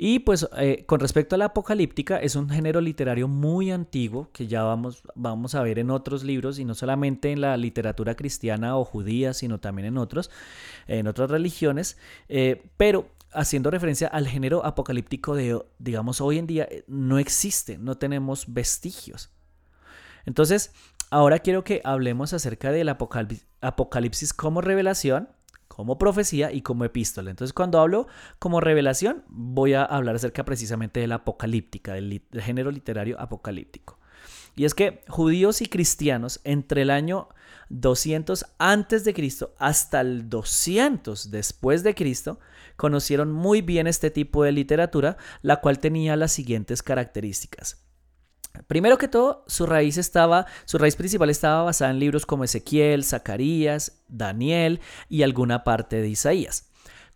Y 0.00 0.20
pues 0.20 0.48
eh, 0.56 0.84
con 0.86 1.00
respecto 1.00 1.34
a 1.34 1.38
la 1.38 1.46
apocalíptica, 1.46 2.18
es 2.18 2.36
un 2.36 2.48
género 2.48 2.80
literario 2.80 3.26
muy 3.26 3.72
antiguo 3.72 4.30
que 4.32 4.46
ya 4.46 4.62
vamos, 4.62 5.02
vamos 5.16 5.56
a 5.56 5.62
ver 5.62 5.80
en 5.80 5.90
otros 5.90 6.22
libros 6.22 6.60
y 6.60 6.64
no 6.64 6.76
solamente 6.76 7.32
en 7.32 7.40
la 7.40 7.56
literatura 7.56 8.14
cristiana 8.14 8.76
o 8.76 8.84
judía, 8.84 9.34
sino 9.34 9.58
también 9.58 9.88
en 9.88 9.98
otros, 9.98 10.30
en 10.86 11.08
otras 11.08 11.30
religiones. 11.30 11.98
Eh, 12.28 12.62
pero 12.76 13.08
haciendo 13.32 13.72
referencia 13.72 14.06
al 14.06 14.28
género 14.28 14.64
apocalíptico 14.64 15.34
de, 15.34 15.60
digamos, 15.80 16.20
hoy 16.20 16.38
en 16.38 16.46
día, 16.46 16.68
eh, 16.70 16.84
no 16.86 17.18
existe, 17.18 17.76
no 17.76 17.98
tenemos 17.98 18.44
vestigios. 18.54 19.30
Entonces, 20.26 20.72
ahora 21.10 21.40
quiero 21.40 21.64
que 21.64 21.80
hablemos 21.82 22.32
acerca 22.34 22.70
del 22.70 22.88
apocalipsis 22.88 24.32
como 24.32 24.60
revelación 24.60 25.28
como 25.78 25.96
profecía 25.96 26.50
y 26.50 26.62
como 26.62 26.84
epístola. 26.84 27.30
Entonces, 27.30 27.52
cuando 27.52 27.78
hablo 27.78 28.08
como 28.40 28.60
revelación, 28.60 29.22
voy 29.28 29.74
a 29.74 29.84
hablar 29.84 30.16
acerca 30.16 30.44
precisamente 30.44 30.98
de 30.98 31.06
la 31.06 31.14
apocalíptica, 31.14 31.92
del, 31.92 32.20
género 32.32 32.72
literario 32.72 33.14
apocalíptico. 33.20 33.96
Y 34.56 34.64
es 34.64 34.74
que 34.74 35.04
judíos 35.06 35.62
y 35.62 35.66
cristianos 35.66 36.40
entre 36.42 36.82
el 36.82 36.90
año 36.90 37.28
200 37.68 38.46
antes 38.58 39.04
de 39.04 39.14
Cristo 39.14 39.54
hasta 39.56 40.00
el 40.00 40.28
200 40.28 41.30
después 41.30 41.84
de 41.84 41.94
Cristo 41.94 42.40
conocieron 42.74 43.30
muy 43.30 43.62
bien 43.62 43.86
este 43.86 44.10
tipo 44.10 44.42
de 44.42 44.50
literatura, 44.50 45.16
la 45.42 45.60
cual 45.60 45.78
tenía 45.78 46.16
las 46.16 46.32
siguientes 46.32 46.82
características. 46.82 47.87
Primero 48.66 48.98
que 48.98 49.08
todo, 49.08 49.44
su 49.46 49.66
raíz 49.66 49.98
estaba, 49.98 50.46
su 50.64 50.78
raíz 50.78 50.96
principal 50.96 51.30
estaba 51.30 51.62
basada 51.62 51.90
en 51.90 51.98
libros 51.98 52.26
como 52.26 52.44
Ezequiel, 52.44 53.04
Zacarías, 53.04 54.02
Daniel 54.08 54.80
y 55.08 55.22
alguna 55.22 55.64
parte 55.64 56.00
de 56.00 56.08
Isaías. 56.08 56.68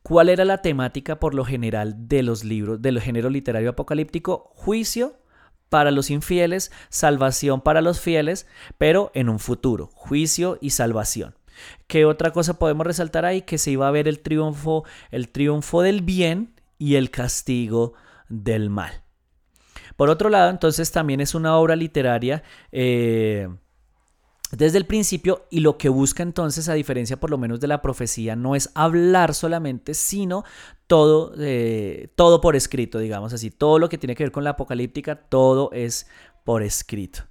¿Cuál 0.03 0.29
era 0.29 0.45
la 0.45 0.63
temática 0.63 1.21
por 1.21 1.35
lo 1.35 1.45
general 1.45 2.09
de 2.09 2.23
los 2.23 2.45
libros 2.45 2.83
del 2.83 3.01
género 3.01 3.31
literario 3.31 3.71
apocalíptico? 3.71 4.53
Juicio 4.57 5.17
para 5.69 5.91
los 5.91 6.11
infieles, 6.11 6.73
salvación 6.91 7.61
para 7.61 7.81
los 7.81 8.01
fieles, 8.01 8.47
pero 8.79 9.11
en 9.15 9.29
un 9.29 9.39
futuro, 9.39 9.91
juicio 9.95 10.59
y 10.61 10.71
salvación. 10.71 11.35
¿Qué 11.87 12.05
otra 12.05 12.33
cosa 12.33 12.59
podemos 12.59 12.87
resaltar 12.87 13.25
ahí? 13.25 13.43
Que 13.43 13.59
se 13.59 13.71
iba 13.71 13.87
a 13.87 13.93
ver 13.93 14.09
el 14.09 14.21
triunfo, 14.21 14.85
el 15.11 15.29
triunfo 15.29 15.83
del 15.83 16.03
bien 16.03 16.55
y 16.79 16.97
el 16.97 17.11
castigo 17.11 17.95
del 18.29 18.71
mal. 18.71 19.02
Por 20.03 20.11
otro 20.11 20.31
lado, 20.31 20.51
entonces 20.51 20.91
también 20.91 21.21
es 21.21 21.33
una 21.33 21.57
obra 21.57 21.77
literaria 21.77 22.43
eh, 22.73 23.49
desde 24.51 24.77
el 24.77 24.85
principio 24.85 25.47
y 25.49 25.61
lo 25.61 25.79
que 25.79 25.89
busca 25.91 26.25
entonces, 26.25 26.69
a 26.69 26.75
diferencia 26.75 27.21
por 27.21 27.31
lo 27.31 27.39
menos 27.39 27.61
de 27.61 27.69
la 27.69 27.83
profecía, 27.83 28.35
no 28.35 28.57
es 28.57 28.71
hablar 28.75 29.33
solamente, 29.33 29.95
sino 29.95 30.43
todo, 30.89 31.35
eh, 31.39 32.09
todo 32.17 32.41
por 32.41 32.57
escrito, 32.57 32.99
digamos 32.99 33.33
así. 33.33 33.53
Todo 33.53 33.79
lo 33.79 33.89
que 33.89 33.97
tiene 33.97 34.17
que 34.17 34.25
ver 34.25 34.33
con 34.33 34.43
la 34.43 34.51
apocalíptica, 34.51 35.15
todo 35.15 35.71
es 35.71 36.09
por 36.43 36.65
escrito. 36.65 37.23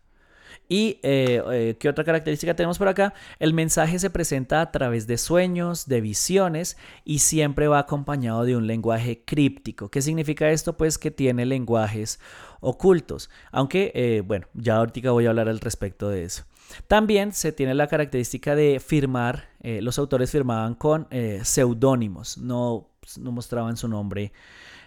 ¿Y 0.72 1.02
eh, 1.04 1.44
eh, 1.52 1.76
qué 1.78 1.90
otra 1.90 2.06
característica 2.06 2.56
tenemos 2.56 2.78
por 2.78 2.88
acá? 2.88 3.14
El 3.40 3.54
mensaje 3.54 4.00
se 4.00 4.10
presenta 4.10 4.62
a 4.62 4.72
través 4.72 5.06
de 5.06 5.18
sueños, 5.18 5.86
de 5.86 6.00
visiones 6.00 6.78
y 7.04 7.20
siempre 7.20 7.68
va 7.68 7.80
acompañado 7.80 8.46
de 8.46 8.56
un 8.56 8.68
lenguaje 8.68 9.22
críptico. 9.26 9.92
¿Qué 9.92 10.02
significa 10.02 10.50
esto? 10.50 10.78
Pues 10.78 10.98
que 10.98 11.12
tiene 11.12 11.46
lenguajes 11.46 12.22
ocultos. 12.62 13.30
Aunque, 13.52 13.92
eh, 13.96 14.24
bueno, 14.26 14.48
ya 14.54 14.78
ahorita 14.78 15.12
voy 15.12 15.26
a 15.26 15.32
hablar 15.32 15.50
al 15.50 15.60
respecto 15.60 16.08
de 16.08 16.24
eso. 16.24 16.46
También 16.88 17.34
se 17.34 17.52
tiene 17.52 17.74
la 17.74 17.88
característica 17.88 18.56
de 18.56 18.80
firmar, 18.80 19.50
los 19.62 20.00
autores 20.00 20.32
firmaban 20.32 20.76
con 20.76 21.06
seudónimos, 21.44 22.38
no, 22.38 22.88
no 23.20 23.32
mostraban 23.34 23.76
su 23.76 23.90
nombre 23.90 24.32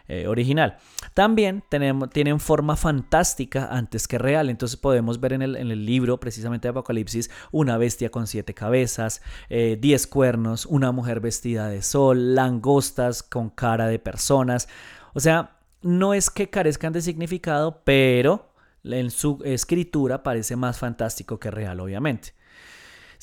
eh, 0.06 0.26
original. 0.26 0.76
También 1.14 1.62
tenemos, 1.68 2.10
tienen 2.10 2.38
forma 2.38 2.76
fantástica 2.76 3.68
antes 3.70 4.06
que 4.06 4.18
real. 4.18 4.50
Entonces 4.50 4.76
podemos 4.76 5.18
ver 5.18 5.32
en 5.32 5.42
el, 5.42 5.86
libro 5.86 6.20
precisamente 6.20 6.68
de 6.68 6.70
Apocalipsis 6.70 7.30
una 7.52 7.78
bestia 7.78 8.10
con 8.10 8.26
siete 8.26 8.52
cabezas, 8.52 9.22
eh, 9.48 9.78
diez 9.80 10.06
cuernos, 10.06 10.66
una 10.66 10.92
mujer 10.92 11.20
vestida 11.20 11.68
de 11.68 11.80
sol, 11.80 12.34
langostas 12.34 13.22
con 13.22 13.48
cara 13.48 13.86
de 13.86 13.98
personas. 13.98 14.68
O 15.14 15.20
sea, 15.20 15.56
no 15.80 16.12
es 16.12 16.28
que 16.28 16.50
carezcan 16.50 16.92
de 16.92 17.00
significado, 17.00 17.82
pero 17.84 18.52
en 18.84 19.10
su 19.10 19.40
escritura 19.44 20.22
parece 20.22 20.56
más 20.56 20.78
fantástico 20.78 21.38
que 21.38 21.50
real, 21.50 21.80
obviamente. 21.80 22.34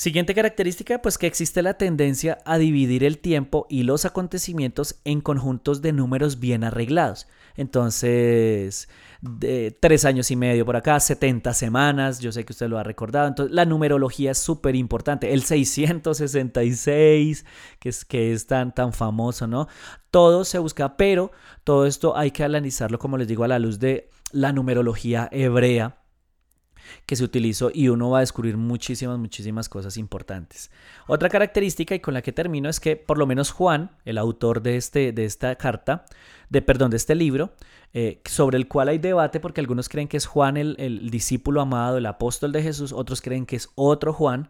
Siguiente 0.02 0.34
característica, 0.34 1.00
pues 1.00 1.20
que 1.20 1.28
existe 1.28 1.62
la 1.62 1.76
tendencia 1.76 2.40
a 2.44 2.58
dividir 2.58 3.04
el 3.04 3.20
tiempo 3.20 3.68
y 3.70 3.84
los 3.84 4.04
acontecimientos 4.04 4.96
en 5.06 5.22
conjuntos 5.22 5.84
de 5.84 5.94
números 5.94 6.40
bien 6.40 6.64
arreglados. 6.64 7.28
Entonces, 7.56 8.90
de 9.22 9.78
tres 9.80 10.04
años 10.04 10.32
y 10.32 10.36
medio 10.36 10.66
por 10.66 10.76
acá, 10.76 11.00
70 11.00 11.54
semanas, 11.54 12.20
yo 12.20 12.32
sé 12.32 12.46
que 12.46 12.54
usted 12.54 12.68
lo 12.68 12.80
ha 12.80 12.84
recordado. 12.84 13.28
Entonces, 13.28 13.54
la 13.54 13.66
numerología 13.66 14.32
es 14.32 14.40
súper 14.40 14.76
importante. 14.76 15.34
El 15.34 15.44
666, 15.44 17.46
que 17.78 17.90
es, 17.90 18.04
que 18.04 18.34
es 18.34 18.48
tan, 18.48 18.74
tan 18.74 18.94
famoso, 18.94 19.46
¿no? 19.46 19.68
Todo 20.10 20.46
se 20.46 20.58
busca, 20.58 20.98
pero 20.98 21.32
todo 21.64 21.86
esto 21.86 22.18
hay 22.18 22.32
que 22.32 22.44
analizarlo, 22.44 22.98
como 22.98 23.20
les 23.20 23.28
digo, 23.28 23.44
a 23.44 23.48
la 23.48 23.60
luz 23.60 23.78
de 23.78 24.10
la 24.32 24.52
numerología 24.52 25.30
hebrea 25.32 26.01
que 27.06 27.16
se 27.16 27.24
utilizó 27.24 27.72
y 27.74 27.90
uno 27.90 28.10
va 28.10 28.20
a 28.20 28.22
descubrir 28.22 28.58
muchísimas, 28.58 29.18
muchísimas 29.18 29.70
cosas 29.70 29.98
importantes. 29.98 30.72
Otra 31.08 31.30
característica 31.30 31.96
y 31.96 32.00
con 32.00 32.14
la 32.14 32.22
que 32.22 32.32
termino 32.32 32.70
es 32.70 32.80
que 32.80 32.96
por 32.96 33.18
lo 33.18 33.28
menos 33.28 33.52
Juan, 33.52 33.92
el 34.06 34.18
autor 34.18 34.62
de, 34.62 34.78
este, 34.78 35.12
de 35.12 35.26
esta 35.26 35.56
carta, 35.56 36.06
de, 36.50 36.62
perdón, 36.62 36.92
de 36.92 36.98
este 36.98 37.16
libro, 37.16 37.54
eh, 37.94 38.22
sobre 38.26 38.58
el 38.58 38.68
cual 38.68 38.90
hay 38.90 38.98
debate 38.98 39.40
porque 39.40 39.62
algunos 39.62 39.90
creen 39.90 40.08
que 40.08 40.18
es 40.18 40.26
Juan 40.26 40.58
el, 40.58 40.76
el 40.80 41.10
discípulo 41.10 41.62
amado, 41.62 41.98
el 41.98 42.06
apóstol 42.06 42.52
de 42.52 42.64
Jesús, 42.64 42.94
otros 42.94 43.22
creen 43.22 43.46
que 43.46 43.56
es 43.56 43.70
otro 43.76 44.14
Juan. 44.14 44.50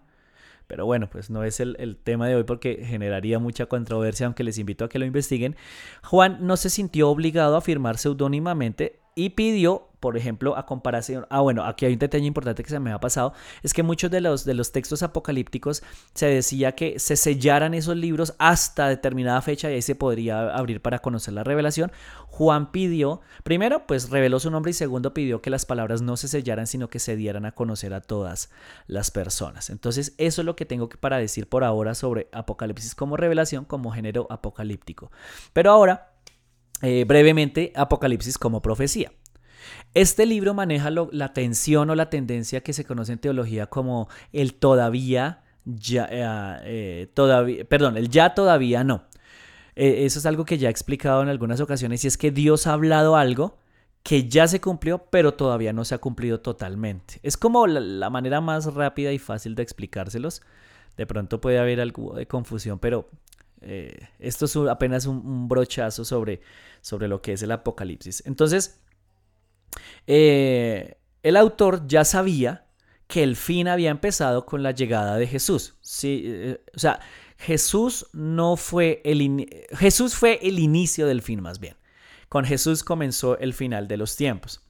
Pero 0.68 0.86
bueno, 0.86 1.10
pues 1.10 1.30
no 1.30 1.44
es 1.44 1.60
el, 1.60 1.76
el, 1.80 1.98
tema 1.98 2.30
de 2.30 2.36
hoy 2.36 2.44
porque 2.44 2.86
generaría 2.86 3.40
mucha 3.40 3.66
controversia, 3.66 4.26
aunque 4.26 4.46
les 4.46 4.58
invito 4.58 4.86
a 4.86 4.90
que 4.90 5.00
lo 5.00 5.06
investiguen. 5.06 5.58
Juan 6.02 6.38
no 6.48 6.56
se 6.56 6.70
sintió 6.70 7.10
obligado 7.10 7.58
a 7.58 7.62
firmar 7.62 7.98
seudónimamente 7.98 9.02
y 9.14 9.32
pidió 9.32 9.91
por 10.02 10.18
ejemplo, 10.18 10.58
a 10.58 10.66
comparación, 10.66 11.26
ah 11.30 11.40
bueno, 11.40 11.64
aquí 11.64 11.86
hay 11.86 11.94
un 11.94 12.00
detalle 12.00 12.26
importante 12.26 12.64
que 12.64 12.70
se 12.70 12.80
me 12.80 12.92
ha 12.92 13.00
pasado, 13.00 13.34
es 13.62 13.74
que 13.74 13.84
muchos 13.84 14.10
de 14.12 14.20
los, 14.20 14.44
de 14.44 14.56
los 14.56 14.72
textos 14.72 15.04
apocalípticos 15.04 15.84
se 16.16 16.26
decía 16.26 16.74
que 16.74 17.00
se 17.00 17.16
sellaran 17.16 17.76
esos 17.76 17.96
libros 17.96 18.34
hasta 18.40 18.90
determinada 18.90 19.42
fecha 19.42 19.70
y 19.70 19.76
ahí 19.76 19.82
se 19.82 19.96
podría 19.96 20.54
abrir 20.56 20.82
para 20.82 21.00
conocer 21.00 21.36
la 21.36 21.44
revelación. 21.44 21.92
Juan 22.28 22.72
pidió, 22.72 23.22
primero, 23.44 23.86
pues 23.86 24.10
reveló 24.10 24.40
su 24.40 24.50
nombre 24.50 24.72
y 24.72 24.74
segundo 24.74 25.14
pidió 25.14 25.42
que 25.42 25.52
las 25.52 25.66
palabras 25.66 26.02
no 26.02 26.18
se 26.18 26.28
sellaran, 26.28 26.66
sino 26.66 26.90
que 26.90 27.00
se 27.00 27.16
dieran 27.16 27.46
a 27.46 27.52
conocer 27.52 27.94
a 27.94 28.02
todas 28.02 28.50
las 28.88 29.12
personas. 29.12 29.70
Entonces, 29.70 30.16
eso 30.18 30.42
es 30.42 30.46
lo 30.46 30.56
que 30.56 30.66
tengo 30.66 30.90
para 30.90 31.18
decir 31.18 31.48
por 31.48 31.64
ahora 31.64 31.94
sobre 31.94 32.28
Apocalipsis 32.32 32.96
como 32.96 33.18
revelación, 33.18 33.66
como 33.66 33.92
género 33.92 34.26
apocalíptico. 34.32 35.12
Pero 35.54 35.72
ahora, 35.72 36.14
eh, 36.82 37.06
brevemente, 37.08 37.72
Apocalipsis 37.76 38.40
como 38.40 38.62
profecía. 38.64 39.12
Este 39.94 40.26
libro 40.26 40.54
maneja 40.54 40.90
la 40.90 41.34
tensión 41.34 41.90
o 41.90 41.96
la 41.96 42.10
tendencia 42.10 42.62
que 42.62 42.74
se 42.74 42.86
conoce 42.86 43.14
en 43.14 43.20
teología 43.20 43.68
como 43.68 44.08
el 44.32 44.54
todavía, 44.54 45.44
ya, 45.66 46.08
eh, 46.10 46.62
eh, 46.64 47.08
todavía, 47.14 47.66
perdón, 47.66 47.98
el 47.98 48.10
ya 48.10 48.34
todavía 48.34 48.84
no. 48.84 49.04
Eh, 49.76 50.06
eso 50.06 50.20
es 50.20 50.26
algo 50.26 50.46
que 50.46 50.58
ya 50.58 50.70
he 50.70 50.72
explicado 50.72 51.22
en 51.22 51.30
algunas 51.30 51.60
ocasiones 51.60 52.04
y 52.04 52.08
es 52.08 52.18
que 52.18 52.32
Dios 52.32 52.68
ha 52.68 52.74
hablado 52.74 53.16
algo 53.16 53.58
que 54.04 54.28
ya 54.28 54.48
se 54.48 54.62
cumplió, 54.62 55.06
pero 55.10 55.34
todavía 55.34 55.74
no 55.74 55.86
se 55.86 55.96
ha 55.96 56.00
cumplido 56.00 56.40
totalmente. 56.40 57.20
Es 57.22 57.38
como 57.38 57.68
la, 57.68 58.10
manera 58.10 58.42
más 58.42 58.74
rápida 58.74 59.12
y 59.12 59.20
fácil 59.20 59.56
de 59.56 59.64
explicárselos. 59.64 60.42
De 60.98 61.06
pronto 61.06 61.40
puede 61.40 61.60
haber 61.60 61.80
algo 61.82 62.16
de 62.16 62.28
confusión, 62.28 62.80
pero 62.80 63.10
esto 64.20 64.46
es 64.46 64.56
apenas 64.56 65.06
un, 65.06 65.18
un, 65.18 65.48
brochazo 65.48 66.04
sobre, 66.04 66.42
sobre 66.82 67.08
lo 67.08 67.22
que 67.22 67.34
es 67.34 67.44
el 67.44 67.52
apocalipsis. 67.52 68.24
Entonces, 68.26 68.81
eh, 70.08 70.98
el 71.24 71.38
autor 71.38 71.88
ya 71.88 72.06
sabía 72.06 72.66
que 73.08 73.24
el 73.24 73.36
fin 73.36 73.68
había 73.68 73.92
empezado 73.92 74.46
con 74.46 74.64
la 74.64 74.72
llegada 74.72 75.18
de 75.18 75.28
Jesús. 75.28 75.76
Sí, 75.82 76.24
eh, 76.26 76.64
o 76.76 76.80
sea, 76.80 77.00
Jesús 77.38 78.08
no 78.14 78.56
fue 78.56 79.02
el 79.04 79.68
Jesús 79.72 80.16
fue 80.16 80.40
el 80.42 80.60
inicio 80.60 81.08
del 81.08 81.22
fin 81.22 81.42
más 81.42 81.60
bien. 81.60 81.76
Con 82.30 82.46
Jesús 82.46 82.84
comenzó 82.84 83.38
el 83.40 83.54
final 83.54 83.88
de 83.88 83.98
los 83.98 84.16
tiempos. 84.16 84.62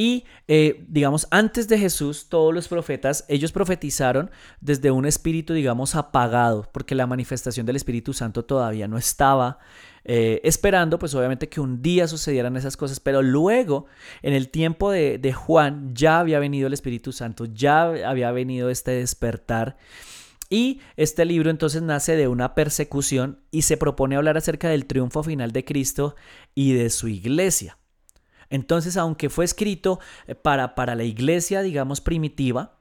Y 0.00 0.24
eh, 0.48 0.82
digamos, 0.88 1.28
antes 1.30 1.68
de 1.68 1.76
Jesús, 1.76 2.30
todos 2.30 2.54
los 2.54 2.68
profetas, 2.68 3.26
ellos 3.28 3.52
profetizaron 3.52 4.30
desde 4.62 4.90
un 4.90 5.04
espíritu, 5.04 5.52
digamos, 5.52 5.94
apagado, 5.94 6.66
porque 6.72 6.94
la 6.94 7.06
manifestación 7.06 7.66
del 7.66 7.76
Espíritu 7.76 8.14
Santo 8.14 8.46
todavía 8.46 8.88
no 8.88 8.96
estaba 8.96 9.58
eh, 10.04 10.40
esperando 10.42 10.98
pues 10.98 11.14
obviamente 11.14 11.50
que 11.50 11.60
un 11.60 11.82
día 11.82 12.08
sucedieran 12.08 12.56
esas 12.56 12.78
cosas, 12.78 12.98
pero 12.98 13.20
luego 13.20 13.84
en 14.22 14.32
el 14.32 14.48
tiempo 14.48 14.90
de, 14.90 15.18
de, 15.18 15.34
Juan 15.34 15.94
ya 15.94 16.20
había 16.20 16.38
venido 16.38 16.68
el 16.68 16.72
Espíritu 16.72 17.12
Santo, 17.12 17.44
ya 17.44 17.82
había 18.08 18.32
venido 18.32 18.70
este 18.70 18.92
despertar 18.92 19.76
Y 20.48 20.80
este 20.96 21.26
libro 21.26 21.50
entonces 21.50 21.82
nace 21.82 22.16
de 22.16 22.26
una 22.26 22.54
persecución 22.54 23.40
y 23.50 23.62
se 23.62 23.76
propone 23.76 24.16
hablar 24.16 24.38
acerca 24.38 24.70
del 24.70 24.86
triunfo 24.86 25.22
final 25.22 25.52
de 25.52 25.66
Cristo 25.66 26.16
y 26.54 26.72
de 26.72 26.88
su 26.88 27.08
iglesia. 27.08 27.76
Entonces, 28.50 28.96
aunque 28.96 29.30
fue 29.30 29.44
escrito 29.44 30.00
eh, 30.26 30.34
para, 30.34 30.74
para 30.74 30.94
la 30.94 31.04
iglesia, 31.04 31.62
digamos, 31.62 32.00
primitiva, 32.00 32.80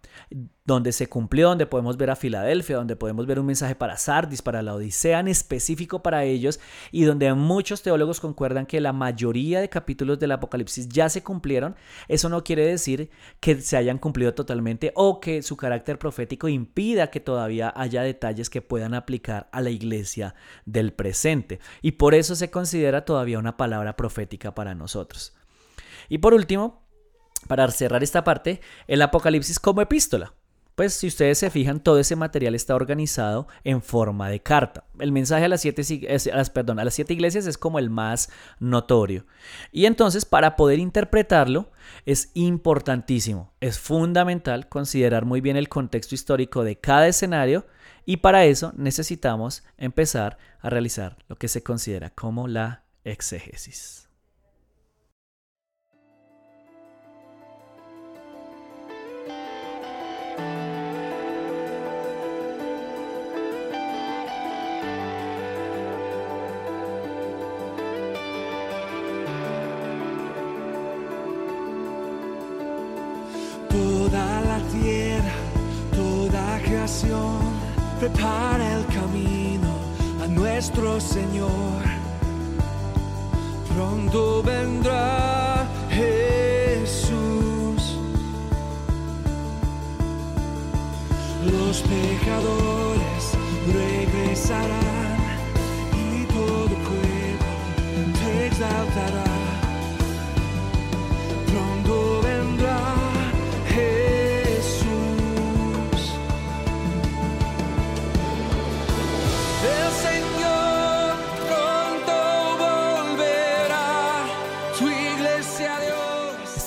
donde 0.65 0.91
se 0.91 1.07
cumplió, 1.07 1.49
donde 1.49 1.65
podemos 1.65 1.97
ver 1.97 2.11
a 2.11 2.15
Filadelfia, 2.15 2.75
donde 2.75 2.95
podemos 2.95 3.25
ver 3.25 3.39
un 3.39 3.47
mensaje 3.47 3.73
para 3.73 3.97
Sardis, 3.97 4.43
para 4.43 4.61
la 4.61 4.75
Odisea 4.75 5.19
en 5.19 5.27
específico 5.27 6.03
para 6.03 6.23
ellos, 6.23 6.59
y 6.91 7.03
donde 7.03 7.33
muchos 7.33 7.81
teólogos 7.81 8.19
concuerdan 8.19 8.67
que 8.67 8.79
la 8.79 8.93
mayoría 8.93 9.61
de 9.61 9.69
capítulos 9.69 10.19
del 10.19 10.31
Apocalipsis 10.31 10.87
ya 10.87 11.09
se 11.09 11.23
cumplieron, 11.23 11.75
eso 12.07 12.29
no 12.29 12.43
quiere 12.43 12.67
decir 12.67 13.09
que 13.39 13.59
se 13.61 13.77
hayan 13.77 13.97
cumplido 13.97 14.33
totalmente 14.35 14.91
o 14.95 15.19
que 15.19 15.41
su 15.41 15.57
carácter 15.57 15.97
profético 15.97 16.47
impida 16.47 17.09
que 17.09 17.19
todavía 17.19 17.73
haya 17.75 18.03
detalles 18.03 18.49
que 18.49 18.61
puedan 18.61 18.93
aplicar 18.93 19.49
a 19.51 19.61
la 19.61 19.71
iglesia 19.71 20.35
del 20.65 20.93
presente. 20.93 21.59
Y 21.81 21.93
por 21.93 22.13
eso 22.13 22.35
se 22.35 22.51
considera 22.51 23.05
todavía 23.05 23.39
una 23.39 23.57
palabra 23.57 23.95
profética 23.95 24.53
para 24.53 24.75
nosotros. 24.75 25.38
Y 26.09 26.17
por 26.17 26.33
último, 26.33 26.83
para 27.47 27.69
cerrar 27.71 28.03
esta 28.03 28.23
parte, 28.23 28.61
el 28.87 29.01
Apocalipsis 29.01 29.59
como 29.59 29.81
epístola. 29.81 30.33
Pues 30.75 30.93
si 30.93 31.07
ustedes 31.07 31.37
se 31.37 31.49
fijan, 31.49 31.81
todo 31.81 31.99
ese 31.99 32.15
material 32.15 32.55
está 32.55 32.73
organizado 32.73 33.47
en 33.65 33.81
forma 33.81 34.29
de 34.29 34.41
carta. 34.41 34.85
El 34.97 35.11
mensaje 35.11 35.43
a 35.43 35.49
las 35.49 35.59
siete, 35.59 35.81
a 36.31 36.83
las 36.85 36.93
siete 36.93 37.13
iglesias 37.13 37.47
es 37.47 37.57
como 37.57 37.79
el 37.79 37.89
más 37.89 38.29
notorio. 38.59 39.25
Y 39.73 39.87
entonces, 39.87 40.23
para 40.23 40.55
poder 40.55 40.79
interpretarlo, 40.79 41.69
es 42.05 42.31
importantísimo, 42.33 43.51
es 43.59 43.77
fundamental 43.77 44.69
considerar 44.69 45.25
muy 45.25 45.41
bien 45.41 45.57
el 45.57 45.67
contexto 45.67 46.15
histórico 46.15 46.63
de 46.63 46.77
cada 46.77 47.09
escenario 47.09 47.67
y 48.05 48.17
para 48.17 48.45
eso 48.45 48.73
necesitamos 48.77 49.63
empezar 49.77 50.37
a 50.61 50.69
realizar 50.69 51.17
lo 51.27 51.35
que 51.35 51.49
se 51.49 51.61
considera 51.61 52.09
como 52.09 52.47
la 52.47 52.85
exégesis. 53.03 54.08
Prepara 77.99 78.77
el 78.77 78.85
camino 78.87 79.69
a 80.23 80.27
nuestro 80.27 80.99
Señor. 80.99 81.81
Pronto 83.73 84.41
vendrá 84.43 85.67
Jesús. 85.89 87.19
Los 91.45 91.81
pecadores 91.81 93.23
regresarán 93.73 95.17
y 95.93 96.25
todo 96.25 96.75
pueblo 96.87 97.49
te 98.19 98.47
exaltará. 98.47 99.38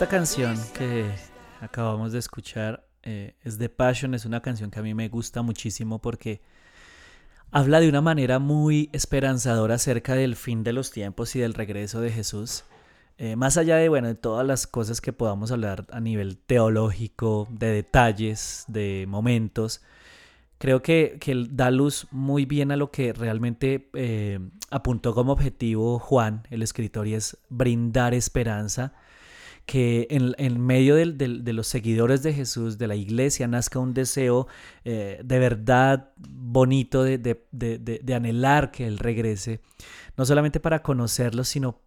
Esta 0.02 0.16
canción 0.16 0.56
que 0.74 1.08
acabamos 1.60 2.10
de 2.10 2.18
escuchar 2.18 2.84
eh, 3.04 3.36
es 3.44 3.56
The 3.58 3.68
Passion, 3.68 4.14
es 4.14 4.24
una 4.24 4.42
canción 4.42 4.68
que 4.68 4.80
a 4.80 4.82
mí 4.82 4.94
me 4.94 5.08
gusta 5.08 5.42
muchísimo 5.42 6.00
porque 6.00 6.40
habla 7.52 7.78
de 7.78 7.88
una 7.88 8.00
manera 8.00 8.40
muy 8.40 8.90
esperanzadora 8.92 9.76
acerca 9.76 10.16
del 10.16 10.34
fin 10.34 10.64
de 10.64 10.72
los 10.72 10.90
tiempos 10.90 11.36
y 11.36 11.38
del 11.38 11.54
regreso 11.54 12.00
de 12.00 12.10
Jesús. 12.10 12.64
Eh, 13.16 13.36
más 13.36 13.56
allá 13.56 13.76
de, 13.76 13.88
bueno, 13.88 14.08
de 14.08 14.16
todas 14.16 14.44
las 14.44 14.66
cosas 14.66 15.00
que 15.00 15.12
podamos 15.12 15.52
hablar 15.52 15.86
a 15.92 16.00
nivel 16.00 16.36
teológico, 16.36 17.46
de 17.52 17.68
detalles, 17.68 18.64
de 18.66 19.04
momentos, 19.06 19.82
creo 20.58 20.82
que, 20.82 21.18
que 21.20 21.46
da 21.48 21.70
luz 21.70 22.08
muy 22.10 22.44
bien 22.44 22.72
a 22.72 22.76
lo 22.76 22.90
que 22.90 23.12
realmente 23.12 23.88
eh, 23.94 24.40
apuntó 24.68 25.14
como 25.14 25.32
objetivo 25.32 26.00
Juan, 26.00 26.42
el 26.50 26.62
escritor, 26.62 27.06
y 27.06 27.14
es 27.14 27.38
brindar 27.48 28.14
esperanza 28.14 28.94
que 29.66 30.08
en, 30.10 30.60
medio 30.60 30.96
de 30.96 31.52
los 31.52 31.66
seguidores 31.66 32.22
de 32.22 32.32
Jesús, 32.32 32.78
de 32.78 32.88
la 32.88 32.96
iglesia, 32.96 33.46
nazca 33.46 33.78
un 33.78 33.94
deseo 33.94 34.48
eh, 34.84 35.20
de 35.24 35.38
verdad 35.38 36.10
bonito 36.18 37.04
de, 37.04 38.14
anhelar 38.14 38.70
que 38.70 38.86
Él 38.86 38.98
regrese, 38.98 39.60
no 40.16 40.26
solamente 40.26 40.60
para 40.60 40.82
conocerlo, 40.82 41.44
sino 41.44 41.80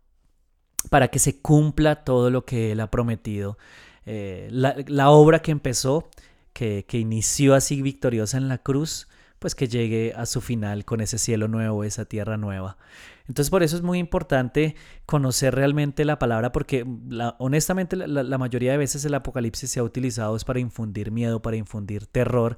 para 0.89 1.09
que 1.09 1.19
se 1.19 1.41
cumpla 1.41 2.03
todo 2.03 2.29
lo 2.29 2.45
que 2.45 2.71
Él 2.71 2.79
ha 2.79 2.89
prometido. 2.89 3.57
Eh, 4.05 4.47
la, 4.51 5.09
obra 5.09 5.41
que 5.41 5.51
empezó, 5.51 6.09
que, 6.53 6.85
que 6.87 6.97
inició 6.97 7.55
así 7.55 7.81
victoriosa 7.81 8.37
en 8.37 8.47
la 8.47 8.59
cruz, 8.59 9.07
pues 9.45 9.53
que 9.53 9.67
llegue 9.67 10.11
a 10.17 10.25
su 10.25 10.41
final 10.41 10.85
con 10.85 11.01
ese 11.01 11.19
cielo 11.19 11.47
nuevo, 11.47 11.83
esa 11.83 12.05
tierra 12.05 12.35
nueva. 12.35 12.79
Entonces 13.27 13.51
por 13.51 13.61
eso 13.61 13.75
es 13.75 13.83
muy 13.83 13.99
importante 13.99 14.75
conocer 15.05 15.53
realmente 15.53 16.03
la 16.03 16.17
palabra 16.17 16.51
porque 16.51 16.83
honestamente 17.37 17.95
la, 17.95 18.37
mayoría 18.39 18.71
de 18.71 18.79
veces 18.79 19.05
el 19.05 19.13
apocalipsis 19.13 19.69
se 19.69 19.79
ha 19.79 19.83
utilizado 19.83 20.35
es 20.35 20.43
para 20.43 20.59
infundir 20.59 21.11
miedo, 21.11 21.43
para 21.43 21.57
infundir 21.57 22.07
terror 22.07 22.57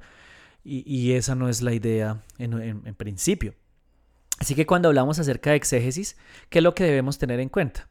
y, 0.64 1.12
esa 1.12 1.34
no 1.34 1.50
es 1.50 1.60
la 1.60 1.74
idea 1.74 2.22
en, 2.38 2.94
principio. 2.94 3.52
Así 4.38 4.54
que 4.54 4.64
cuando 4.64 4.88
hablamos 4.88 5.18
acerca 5.18 5.50
de 5.50 5.56
exégesis, 5.56 6.16
¿qué 6.48 6.60
es 6.60 6.62
lo 6.62 6.74
que 6.74 6.84
debemos 6.84 7.18
tener 7.18 7.38
en 7.38 7.50
cuenta? 7.50 7.90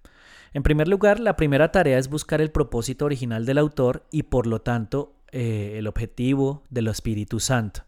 En 0.53 0.63
primer 0.63 0.88
lugar, 0.88 1.19
la 1.19 1.36
primera 1.36 1.71
tarea 1.71 1.99
es 1.99 2.10
buscar 2.10 2.41
el 2.41 2.49
propósito 2.49 3.05
original 3.05 3.45
del 3.45 3.60
autor 3.60 4.07
y 4.10 4.23
por 4.23 4.47
lo 4.47 4.62
tanto 4.62 5.21
eh, 5.31 5.75
el 5.77 5.86
objetivo 5.86 6.63
del 6.71 6.88
Espíritu 6.88 7.39
Santo. 7.39 7.83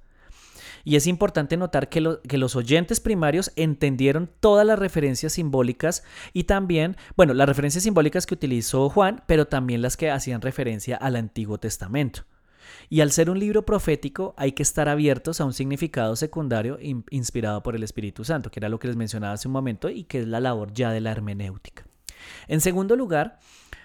Y 0.89 0.95
es 0.95 1.05
importante 1.05 1.55
notar 1.55 1.87
que, 1.87 2.01
los 2.01 2.55
oyentes 2.55 2.99
primarios 2.99 3.51
entendieron 3.55 4.27
todas 4.39 4.65
las 4.65 4.79
referencias 4.79 5.33
simbólicas 5.33 6.03
y 6.33 6.45
también, 6.45 6.97
bueno, 7.15 7.35
las 7.35 7.47
referencias 7.47 7.83
simbólicas 7.83 8.25
que 8.25 8.33
utilizó 8.33 8.89
Juan, 8.89 9.21
pero 9.27 9.45
también 9.45 9.83
las 9.83 9.97
que 9.97 10.09
hacían 10.09 10.41
referencia 10.41 10.97
al 10.97 11.15
Antiguo 11.15 11.59
Testamento. 11.59 12.23
Y 12.89 13.01
al 13.01 13.11
ser 13.11 13.29
un 13.29 13.37
libro 13.37 13.67
profético 13.67 14.33
hay 14.35 14.53
que 14.53 14.63
estar 14.63 14.89
abiertos 14.89 15.39
a 15.39 15.45
un 15.45 15.53
significado 15.53 16.15
secundario 16.15 16.79
inspirado 17.11 17.61
por 17.61 17.75
el 17.75 17.83
Espíritu 17.83 18.25
Santo, 18.25 18.49
que 18.49 18.59
era 18.59 18.67
lo 18.67 18.79
que 18.79 18.87
les 18.87 18.97
mencionaba 18.97 19.33
hace 19.33 19.47
un 19.47 19.51
momento 19.51 19.91
y 19.91 20.05
que 20.05 20.21
es 20.21 20.27
la 20.27 20.39
labor 20.39 20.73
ya 20.73 20.89
de 20.89 21.01
la 21.01 21.11
hermenéutica. 21.11 21.85
En 22.47 22.61
segundo 22.61 22.95
lugar, 22.95 23.37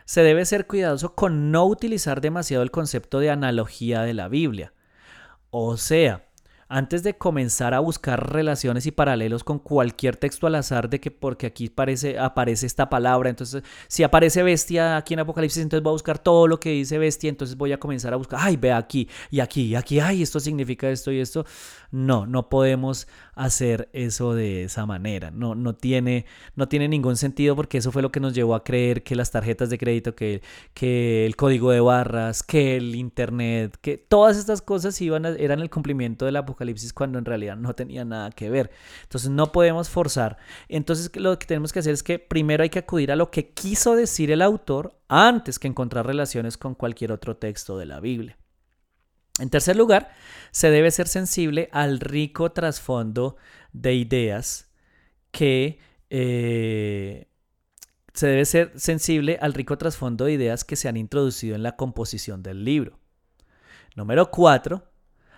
se 0.06 0.22
debe 0.22 0.46
ser 0.46 0.66
cuidadoso 0.66 1.14
con 1.14 1.50
no 1.50 1.66
utilizar 1.66 2.22
demasiado 2.22 2.62
el 2.62 2.70
concepto 2.70 3.20
de 3.20 3.28
analogía 3.28 4.00
de 4.00 4.14
la 4.14 4.28
Biblia. 4.28 4.72
O 5.50 5.76
sea, 5.76 6.24
antes 6.74 7.04
de 7.04 7.16
comenzar 7.16 7.72
a 7.72 7.78
buscar 7.78 8.32
relaciones 8.32 8.84
y 8.86 8.90
paralelos 8.90 9.44
con 9.44 9.60
cualquier 9.60 10.16
texto 10.16 10.48
al 10.48 10.56
azar 10.56 10.90
de 10.90 10.98
que 10.98 11.12
porque 11.12 11.46
aquí 11.46 11.68
aparece, 11.68 12.18
aparece 12.18 12.66
esta 12.66 12.90
palabra, 12.90 13.30
entonces 13.30 13.62
si 13.86 14.02
aparece 14.02 14.42
bestia 14.42 14.96
aquí 14.96 15.14
en 15.14 15.20
Apocalipsis, 15.20 15.62
entonces 15.62 15.84
voy 15.84 15.92
a 15.92 15.92
buscar 15.92 16.18
todo 16.18 16.48
lo 16.48 16.58
que 16.58 16.70
dice 16.70 16.98
bestia, 16.98 17.30
entonces 17.30 17.56
voy 17.56 17.70
a 17.70 17.78
comenzar 17.78 18.12
a 18.12 18.16
buscar, 18.16 18.40
ay, 18.42 18.56
ve 18.56 18.72
aquí 18.72 19.08
y 19.30 19.38
aquí 19.38 19.66
y 19.66 19.76
aquí, 19.76 20.00
ay, 20.00 20.20
esto 20.22 20.40
significa 20.40 20.90
esto 20.90 21.12
y 21.12 21.20
esto. 21.20 21.46
No, 21.92 22.26
no 22.26 22.48
podemos 22.48 23.06
hacer 23.36 23.88
eso 23.92 24.34
de 24.34 24.64
esa 24.64 24.84
manera. 24.84 25.30
No, 25.30 25.54
no, 25.54 25.76
tiene, 25.76 26.26
no 26.56 26.66
tiene 26.66 26.88
ningún 26.88 27.16
sentido 27.16 27.54
porque 27.54 27.78
eso 27.78 27.92
fue 27.92 28.02
lo 28.02 28.10
que 28.10 28.18
nos 28.18 28.34
llevó 28.34 28.56
a 28.56 28.64
creer 28.64 29.04
que 29.04 29.14
las 29.14 29.30
tarjetas 29.30 29.70
de 29.70 29.78
crédito, 29.78 30.16
que, 30.16 30.42
que 30.72 31.24
el 31.24 31.36
código 31.36 31.70
de 31.70 31.78
barras, 31.78 32.42
que 32.42 32.76
el 32.76 32.96
internet, 32.96 33.78
que 33.80 33.96
todas 33.96 34.36
estas 34.36 34.60
cosas 34.60 35.00
iban 35.00 35.24
eran 35.24 35.60
el 35.60 35.70
cumplimiento 35.70 36.24
del 36.24 36.34
apocalipsis 36.34 36.63
cuando 36.94 37.18
en 37.18 37.24
realidad 37.24 37.56
no 37.56 37.74
tenía 37.74 38.04
nada 38.04 38.30
que 38.30 38.50
ver. 38.50 38.70
Entonces 39.02 39.30
no 39.30 39.52
podemos 39.52 39.88
forzar. 39.88 40.38
Entonces 40.68 41.14
lo 41.16 41.38
que 41.38 41.46
tenemos 41.46 41.72
que 41.72 41.80
hacer 41.80 41.94
es 41.94 42.02
que 42.02 42.18
primero 42.18 42.62
hay 42.62 42.70
que 42.70 42.80
acudir 42.80 43.12
a 43.12 43.16
lo 43.16 43.30
que 43.30 43.50
quiso 43.50 43.96
decir 43.96 44.30
el 44.30 44.42
autor 44.42 44.98
antes 45.08 45.58
que 45.58 45.68
encontrar 45.68 46.06
relaciones 46.06 46.56
con 46.56 46.74
cualquier 46.74 47.12
otro 47.12 47.36
texto 47.36 47.78
de 47.78 47.86
la 47.86 48.00
Biblia. 48.00 48.36
En 49.40 49.50
tercer 49.50 49.76
lugar, 49.76 50.12
se 50.52 50.70
debe 50.70 50.90
ser 50.90 51.08
sensible 51.08 51.68
al 51.72 52.00
rico 52.00 52.52
trasfondo 52.52 53.36
de 53.72 53.94
ideas 53.94 54.70
que... 55.30 55.78
Eh, 56.10 57.28
se 58.14 58.28
debe 58.28 58.44
ser 58.44 58.72
sensible 58.76 59.38
al 59.42 59.52
rico 59.52 59.76
trasfondo 59.76 60.26
de 60.26 60.32
ideas 60.32 60.64
que 60.64 60.76
se 60.76 60.88
han 60.88 60.96
introducido 60.96 61.56
en 61.56 61.64
la 61.64 61.74
composición 61.74 62.44
del 62.44 62.64
libro. 62.64 63.00
Número 63.96 64.30
cuatro, 64.30 64.84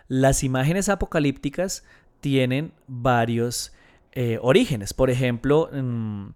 las 0.08 0.44
imágenes 0.44 0.88
apocalípticas 0.88 1.84
tienen 2.20 2.72
varios 2.86 3.72
eh, 4.12 4.38
orígenes. 4.40 4.94
Por 4.94 5.10
ejemplo, 5.10 5.68
mm, 5.72 6.28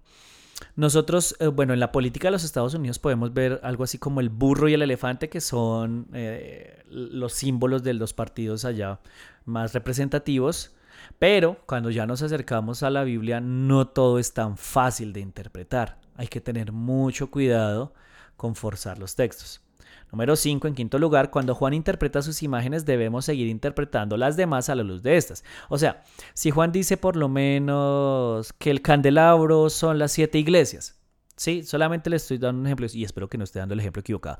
nosotros, 0.76 1.36
eh, 1.40 1.46
bueno, 1.46 1.72
en 1.72 1.80
la 1.80 1.92
política 1.92 2.28
de 2.28 2.32
los 2.32 2.44
Estados 2.44 2.74
Unidos 2.74 2.98
podemos 2.98 3.32
ver 3.32 3.60
algo 3.62 3.84
así 3.84 3.98
como 3.98 4.20
el 4.20 4.28
burro 4.28 4.68
y 4.68 4.74
el 4.74 4.82
elefante, 4.82 5.28
que 5.28 5.40
son 5.40 6.08
eh, 6.12 6.82
los 6.88 7.32
símbolos 7.32 7.82
de 7.82 7.94
los 7.94 8.12
partidos 8.12 8.64
allá 8.64 9.00
más 9.44 9.72
representativos. 9.72 10.74
Pero 11.18 11.58
cuando 11.66 11.90
ya 11.90 12.06
nos 12.06 12.22
acercamos 12.22 12.82
a 12.82 12.90
la 12.90 13.04
Biblia, 13.04 13.40
no 13.40 13.88
todo 13.88 14.18
es 14.18 14.32
tan 14.32 14.56
fácil 14.56 15.12
de 15.12 15.20
interpretar. 15.20 15.98
Hay 16.16 16.28
que 16.28 16.40
tener 16.40 16.72
mucho 16.72 17.30
cuidado 17.30 17.94
con 18.36 18.54
forzar 18.54 18.98
los 18.98 19.16
textos. 19.16 19.62
Número 20.12 20.34
5, 20.34 20.66
en 20.68 20.74
quinto 20.74 20.98
lugar, 20.98 21.30
cuando 21.30 21.54
Juan 21.54 21.72
interpreta 21.72 22.22
sus 22.22 22.42
imágenes 22.42 22.84
debemos 22.84 23.24
seguir 23.24 23.46
interpretando 23.46 24.16
las 24.16 24.36
demás 24.36 24.68
a 24.68 24.74
la 24.74 24.82
luz 24.82 25.02
de 25.02 25.16
estas. 25.16 25.44
O 25.68 25.78
sea, 25.78 26.02
si 26.34 26.50
Juan 26.50 26.72
dice 26.72 26.96
por 26.96 27.16
lo 27.16 27.28
menos 27.28 28.52
que 28.54 28.70
el 28.70 28.82
candelabro 28.82 29.70
son 29.70 29.98
las 29.98 30.12
siete 30.12 30.38
iglesias, 30.38 30.98
¿sí? 31.36 31.62
Solamente 31.62 32.10
le 32.10 32.16
estoy 32.16 32.38
dando 32.38 32.60
un 32.60 32.66
ejemplo 32.66 32.86
y 32.92 33.04
espero 33.04 33.28
que 33.28 33.38
no 33.38 33.44
esté 33.44 33.60
dando 33.60 33.74
el 33.74 33.80
ejemplo 33.80 34.00
equivocado. 34.00 34.38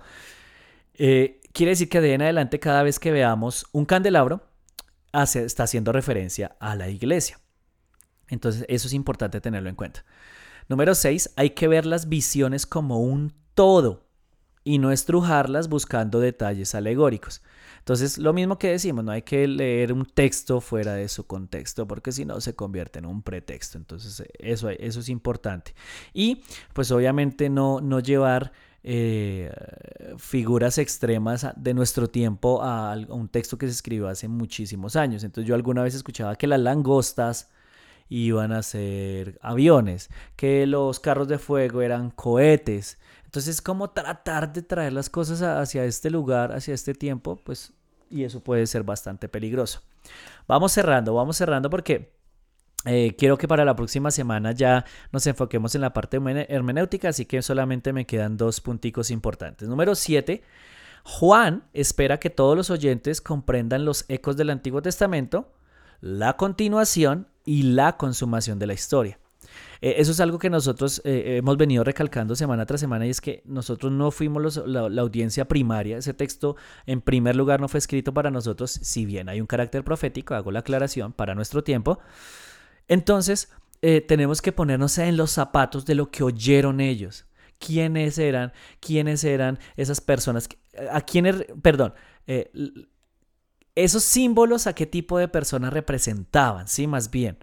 Eh, 0.95 1.41
quiere 1.53 1.71
decir 1.71 1.89
que 1.89 2.01
de 2.01 2.15
en 2.15 2.23
adelante 2.23 2.59
cada 2.59 2.83
vez 2.83 2.99
que 2.99 3.13
veamos 3.13 3.67
un 3.73 3.87
candelabro, 3.87 4.43
está 5.13 5.63
haciendo 5.65 5.93
referencia 5.93 6.57
a 6.61 6.77
la 6.77 6.89
iglesia. 6.89 7.41
Entonces 8.29 8.65
eso 8.69 8.87
es 8.87 8.95
importante 8.95 9.41
tenerlo 9.41 9.69
en 9.69 9.77
cuenta. 9.77 10.05
Número 10.69 10.95
6, 10.95 11.33
hay 11.37 11.51
que 11.51 11.69
ver 11.69 11.87
las 11.87 12.09
visiones 12.09 12.67
como 12.67 13.01
un 13.01 13.33
todo 13.55 14.10
y 14.65 14.79
no 14.79 14.93
estrujarlas 14.93 15.69
buscando 15.69 16.21
detalles 16.21 16.75
alegóricos. 16.75 17.43
Entonces, 17.79 18.19
lo 18.19 18.33
mismo 18.33 18.59
que 18.59 18.71
decimos, 18.71 19.05
no 19.05 19.13
hay 19.13 19.23
que 19.23 19.49
leer 19.49 19.93
un 19.93 20.05
texto 20.05 20.61
fuera 20.61 20.95
de 20.95 21.09
su 21.09 21.27
contexto, 21.27 21.87
porque 21.87 22.13
si 22.13 22.25
no 22.25 22.41
se 22.41 22.55
convierte 22.55 22.99
en 22.99 23.07
un 23.07 23.23
pretexto. 23.23 23.79
Entonces, 23.79 24.23
eso, 24.39 24.69
eso 24.69 25.01
es 25.01 25.09
importante. 25.09 25.75
Y, 26.13 26.43
pues 26.75 26.91
obviamente 26.93 27.49
no, 27.49 27.81
no 27.81 28.01
llevar 28.01 28.53
eh, 28.83 29.51
figuras 30.19 30.79
extremas 30.79 31.47
de 31.57 31.75
nuestro 31.75 32.09
tiempo 32.09 32.63
a, 32.63 32.95
un 33.09 33.29
texto 33.29 33.59
que 33.59 33.67
se 33.67 33.73
escribió 33.73 34.09
hace 34.09 34.29
muchísimos 34.29 34.95
años. 34.97 35.25
Entonces, 35.25 35.49
yo 35.49 35.55
alguna 35.55 35.83
vez 35.83 35.95
escuchaba 35.95 36.37
que 36.37 36.47
las 36.47 36.61
langostas 36.61 37.49
iban 38.11 38.53
a 38.53 38.63
ser 38.63 39.39
aviones, 39.41 40.11
que 40.37 40.67
los 40.67 40.99
carros 41.01 41.29
de 41.29 41.39
fuego 41.39 41.81
eran 41.81 42.11
cohetes, 42.11 42.99
entonces, 43.31 43.63
como 43.63 43.91
tratar 43.91 44.53
de 44.53 44.61
traer 44.61 44.93
las 44.93 45.09
cosas 45.09 45.41
hacia 45.41 45.85
este 45.85 46.11
lugar, 46.11 46.51
hacia 46.51 46.75
este 46.75 46.95
tiempo, 46.95 47.41
pues, 47.45 47.73
y 48.11 48.25
eso 48.25 48.41
puede 48.41 48.67
ser 48.67 48.83
bastante 48.83 49.29
peligroso. 49.29 49.83
Vamos 50.49 50.73
cerrando, 50.73 51.15
vamos 51.15 51.37
cerrando 51.37 51.71
porque 51.71 52.13
eh, 52.87 53.15
quiero 53.17 53.39
que 53.39 53.47
para 53.47 53.65
la 53.65 53.77
próxima 53.77 54.11
semana 54.11 54.51
ya 54.51 54.85
nos 55.13 55.29
enfoquemos 55.29 55.77
en 55.77 55.83
la 55.83 55.93
parte 55.93 56.17
hermenéutica, 56.49 57.11
así 57.11 57.25
que 57.25 57.41
solamente 57.41 57.93
me 57.93 58.05
quedan 58.05 58.37
dos 58.37 58.61
punticos 58.61 59.13
importantes. 59.13 59.69
Número 59.69 59.95
7. 59.95 60.43
Juan 61.05 61.63
espera 61.73 62.19
que 62.19 62.31
todos 62.31 62.57
los 62.57 62.69
oyentes 62.69 63.21
comprendan 63.21 63.85
los 63.85 64.07
ecos 64.09 64.37
del 64.37 64.51
Antiguo 64.51 64.83
Testamento, 64.83 65.53
la 66.01 66.37
continuación 66.37 67.29
y 67.45 67.63
la 67.63 67.97
consumación 67.97 68.59
de 68.59 68.67
la 68.67 68.75
historia. 68.75 69.21
Eh, 69.83 69.95
eso 69.99 70.13
es 70.13 70.21
algo 70.21 70.39
que 70.39 70.51
nosotros 70.51 71.01
eh, 71.05 71.37
hemos 71.39 71.57
venido 71.57 71.85
recalcando 71.85 72.37
semana 72.37 72.67
tras 72.67 72.81
semana 72.81 73.07
y 73.07 73.11
es 73.11 73.21
que 73.21 73.43
nosotros 73.47 73.91
no 73.93 74.11
fuimos 74.11 74.61
la, 74.67 74.81
audiencia 75.01 75.47
primaria. 75.47 75.99
Ese 75.99 76.15
texto, 76.15 76.57
en 76.87 77.01
primer 77.01 77.37
lugar, 77.37 77.61
no 77.61 77.69
fue 77.69 77.79
escrito 77.79 78.13
para 78.13 78.31
nosotros, 78.31 78.71
si 78.71 79.07
bien 79.07 79.29
hay 79.29 79.41
un 79.41 79.47
carácter 79.47 79.85
profético, 79.85 80.35
hago 80.35 80.51
la 80.51 80.61
aclaración, 80.61 81.13
para 81.13 81.35
nuestro 81.35 81.65
tiempo. 81.65 81.99
Entonces, 82.89 83.51
eh, 83.83 84.01
tenemos 84.01 84.43
que 84.43 84.53
ponernos 84.53 84.99
en 84.99 85.17
los 85.17 85.31
zapatos 85.31 85.87
de 85.87 85.95
lo 85.95 86.11
que 86.11 86.23
oyeron 86.23 86.81
ellos. 86.81 87.27
¿Quiénes 87.59 88.19
eran? 88.19 88.53
¿Quiénes 88.81 89.25
eran 89.25 89.59
esas 89.77 90.01
personas? 90.01 90.49
¿A 90.91 91.03
quiénes, 91.03 91.45
perdón, 91.63 91.93
esos 93.75 94.03
símbolos 94.03 94.67
a 94.67 94.75
qué 94.75 94.87
tipo 94.87 95.19
de 95.19 95.29
personas 95.29 95.73
representaban? 95.73 96.69
Sí, 96.69 96.87
más 96.87 97.11
bien 97.11 97.37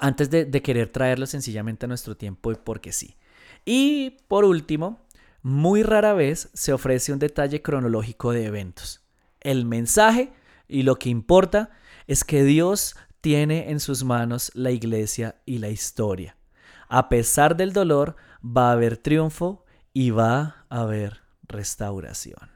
antes 0.00 0.30
de, 0.30 0.62
querer 0.62 0.88
traerlo 0.88 1.26
sencillamente 1.26 1.86
a 1.86 1.88
nuestro 1.88 2.16
tiempo 2.16 2.52
y 2.52 2.56
porque 2.56 2.92
sí. 2.92 3.16
Y 3.64 4.18
por 4.28 4.44
último, 4.44 5.00
muy 5.42 5.82
rara 5.82 6.14
vez 6.14 6.50
se 6.54 6.72
ofrece 6.72 7.12
un 7.12 7.18
detalle 7.18 7.62
cronológico 7.62 8.32
de 8.32 8.46
eventos. 8.46 9.00
El 9.40 9.64
mensaje 9.64 10.32
y 10.68 10.82
lo 10.82 10.96
que 10.96 11.10
importa 11.10 11.70
es 12.06 12.24
que 12.24 12.44
Dios 12.44 12.96
tiene 13.20 13.70
en 13.70 13.80
sus 13.80 14.04
manos 14.04 14.50
la 14.54 14.70
iglesia 14.70 15.36
y 15.46 15.58
la 15.58 15.68
historia. 15.68 16.36
A 16.88 17.08
pesar 17.08 17.56
del 17.56 17.72
dolor, 17.72 18.16
va 18.44 18.70
a 18.70 18.72
haber 18.72 18.96
triunfo 18.96 19.64
y 19.92 20.10
va 20.10 20.64
a 20.68 20.80
haber 20.82 21.22
restauración. 21.42 22.51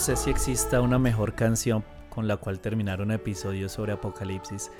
Sé 0.00 0.16
si 0.16 0.30
exista 0.30 0.80
una 0.80 0.98
mejor 0.98 1.34
canción 1.34 1.84
con 2.08 2.26
la 2.26 2.38
cual 2.38 2.58
terminar 2.58 3.02
un 3.02 3.10
episodio 3.10 3.68
sobre 3.68 3.92
Apocalipsis. 3.92 4.70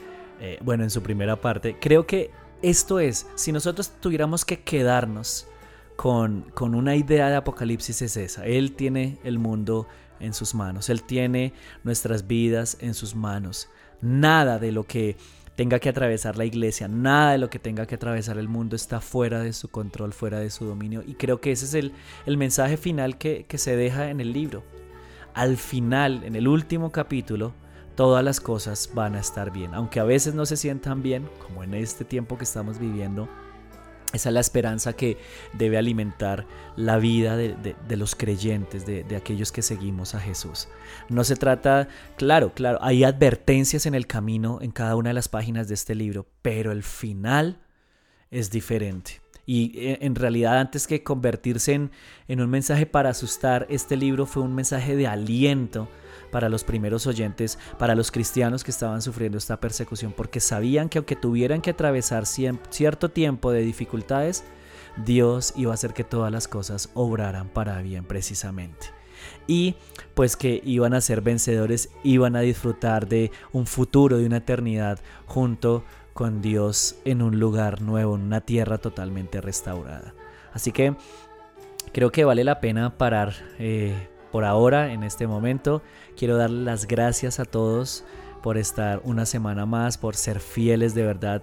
Eh, 0.40 0.58
bueno, 0.62 0.82
en 0.82 0.88
su 0.88 1.02
primera 1.02 1.38
parte. 1.38 1.76
Creo 1.78 2.06
que 2.06 2.30
esto 2.62 3.00
es, 3.00 3.26
si 3.34 3.52
nosotros 3.52 3.92
tuviéramos 4.00 4.46
que 4.46 4.62
quedarnos 4.62 5.46
con, 5.94 6.50
con 6.54 6.74
una 6.74 6.96
idea 6.96 7.28
de 7.28 7.36
Apocalipsis 7.36 8.00
es 8.00 8.16
esa. 8.16 8.46
Él 8.46 8.72
tiene 8.72 9.18
el 9.22 9.38
mundo 9.38 9.86
en 10.20 10.32
sus 10.32 10.54
manos. 10.54 10.88
Él 10.88 11.02
tiene 11.02 11.52
nuestras 11.84 12.26
vidas 12.26 12.78
en 12.80 12.94
sus 12.94 13.14
manos. 13.14 13.68
Nada 14.00 14.58
de 14.58 14.72
lo 14.72 14.84
que 14.84 15.18
tenga 15.54 15.80
que 15.80 15.90
atravesar 15.90 16.38
la 16.38 16.46
iglesia, 16.46 16.88
nada 16.88 17.32
de 17.32 17.38
lo 17.38 17.50
que 17.50 17.58
tenga 17.58 17.84
que 17.84 17.96
atravesar 17.96 18.38
el 18.38 18.48
mundo 18.48 18.74
está 18.74 19.02
fuera 19.02 19.40
de 19.40 19.52
su 19.52 19.68
control, 19.68 20.14
fuera 20.14 20.40
de 20.40 20.48
su 20.48 20.64
dominio. 20.64 21.02
Y 21.06 21.12
creo 21.12 21.42
que 21.42 21.52
ese 21.52 21.66
es 21.66 21.74
el, 21.74 21.92
el 22.24 22.38
mensaje 22.38 22.78
final 22.78 23.18
que, 23.18 23.44
que 23.46 23.58
se 23.58 23.76
deja 23.76 24.08
en 24.08 24.20
el 24.20 24.32
libro 24.32 24.62
al 25.34 25.56
final, 25.56 26.24
en 26.24 26.36
el 26.36 26.48
último 26.48 26.90
capítulo, 26.92 27.52
todas 27.94 28.24
las 28.24 28.40
cosas 28.40 28.90
van 28.94 29.14
a 29.14 29.20
estar 29.20 29.52
bien. 29.52 29.74
Aunque 29.74 30.00
a 30.00 30.04
veces 30.04 30.34
no 30.34 30.46
se 30.46 30.56
sientan 30.56 31.02
bien, 31.02 31.28
como 31.44 31.62
en 31.62 31.74
este 31.74 32.04
tiempo 32.04 32.38
que 32.38 32.44
estamos 32.44 32.78
viviendo, 32.78 33.28
esa 34.12 34.30
es 34.30 34.32
la 34.32 34.40
esperanza 34.40 34.94
que 34.94 35.18
debe 35.52 35.78
alimentar 35.78 36.46
la 36.74 36.96
vida 36.96 37.36
de, 37.36 37.76
los 37.96 38.16
creyentes, 38.16 38.84
de, 38.84 39.04
de, 39.04 39.16
aquellos 39.16 39.52
que 39.52 39.62
seguimos 39.62 40.16
a 40.16 40.20
Jesús. 40.20 40.68
No 41.08 41.22
se 41.22 41.36
trata, 41.36 41.88
claro, 42.16 42.52
claro, 42.52 42.78
hay 42.82 43.04
advertencias 43.04 43.86
en 43.86 43.94
el 43.94 44.08
camino 44.08 44.58
en 44.62 44.72
cada 44.72 44.96
una 44.96 45.10
de 45.10 45.14
las 45.14 45.28
páginas 45.28 45.68
de 45.68 45.74
este 45.74 45.94
libro, 45.94 46.26
pero 46.42 46.72
el 46.72 46.82
final 46.82 47.60
es 48.30 48.50
diferente. 48.50 49.19
Y 49.46 49.78
eh, 49.78 49.98
en 50.02 50.14
realidad 50.14 50.58
antes 50.58 50.86
que 50.86 51.02
convertirse 51.02 51.74
en, 51.74 51.90
en 52.28 52.40
un 52.40 52.50
mensaje 52.50 52.86
para 52.86 53.10
asustar, 53.10 53.66
este 53.70 53.96
libro 53.96 54.26
fue 54.26 54.42
un 54.42 54.54
mensaje 54.54 54.96
de 54.96 55.06
aliento 55.06 55.88
para 56.30 56.48
los 56.48 56.64
primeros 56.64 57.06
oyentes, 57.06 57.58
para 57.78 57.94
los 57.94 58.10
cristianos 58.10 58.64
que 58.64 58.70
estaban 58.70 59.02
sufriendo 59.02 59.38
esta 59.38 59.60
persecución, 59.60 60.12
porque 60.16 60.40
sabían 60.40 60.88
que 60.88 60.98
aunque 60.98 61.16
tuvieran 61.16 61.60
que 61.60 61.70
atravesar 61.70 62.24
cierto 62.26 63.10
tiempo 63.10 63.50
de 63.52 63.62
dificultades, 63.62 64.44
Dios 65.04 65.52
iba 65.56 65.72
a 65.72 65.74
hacer 65.74 65.92
que 65.92 66.04
todas 66.04 66.32
las 66.32 66.48
cosas 66.48 66.90
obraran 66.94 67.48
para 67.48 67.80
bien 67.82 68.04
precisamente. 68.04 68.88
Y 69.46 69.76
pues 70.14 70.36
que 70.36 70.62
iban 70.64 70.94
a 70.94 71.00
ser 71.00 71.20
vencedores, 71.20 71.90
iban 72.02 72.36
a 72.36 72.40
disfrutar 72.40 73.08
de 73.08 73.30
un 73.52 73.66
futuro, 73.66 74.18
de 74.18 74.26
una 74.26 74.38
eternidad 74.38 74.98
junto 75.26 75.84
con 76.20 76.42
Dios 76.42 76.96
en 77.06 77.22
un 77.22 77.40
lugar 77.40 77.80
nuevo, 77.80 78.14
en 78.14 78.20
una 78.20 78.42
tierra 78.42 78.76
totalmente 78.76 79.40
restaurada. 79.40 80.12
Así 80.52 80.70
que 80.70 80.94
creo 81.94 82.12
que 82.12 82.26
vale 82.26 82.44
la 82.44 82.60
pena 82.60 82.98
parar 82.98 83.32
eh, 83.58 84.10
por 84.30 84.44
ahora, 84.44 84.92
en 84.92 85.02
este 85.02 85.26
momento. 85.26 85.80
Quiero 86.18 86.36
darle 86.36 86.62
las 86.62 86.86
gracias 86.86 87.40
a 87.40 87.46
todos 87.46 88.04
por 88.42 88.58
estar 88.58 89.00
una 89.02 89.24
semana 89.24 89.64
más, 89.64 89.96
por 89.96 90.14
ser 90.14 90.40
fieles 90.40 90.94
de 90.94 91.06
verdad. 91.06 91.42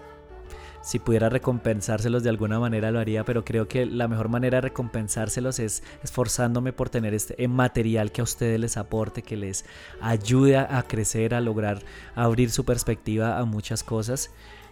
Si 0.84 1.00
pudiera 1.00 1.28
recompensárselos 1.30 2.22
de 2.22 2.30
alguna 2.30 2.60
manera 2.60 2.92
lo 2.92 3.00
haría, 3.00 3.26
pero 3.26 3.44
creo 3.44 3.68
que 3.68 3.88
la 3.88 4.08
mejor 4.08 4.30
manera 4.30 4.58
de 4.58 4.62
recompensárselos 4.62 5.58
es 5.58 5.82
esforzándome 6.04 6.72
por 6.72 6.92
tener 6.92 7.16
este 7.16 7.48
material 7.48 8.12
que 8.12 8.22
a 8.22 8.26
ustedes 8.26 8.60
les 8.60 8.78
aporte, 8.78 9.24
que 9.24 9.38
les 9.38 9.66
ayude 10.02 10.56
a 10.56 10.84
crecer, 10.88 11.34
a 11.34 11.42
lograr 11.42 11.82
abrir 12.14 12.52
su 12.52 12.64
perspectiva 12.64 13.40
a 13.40 13.46
muchas 13.46 13.84
cosas. 13.84 14.30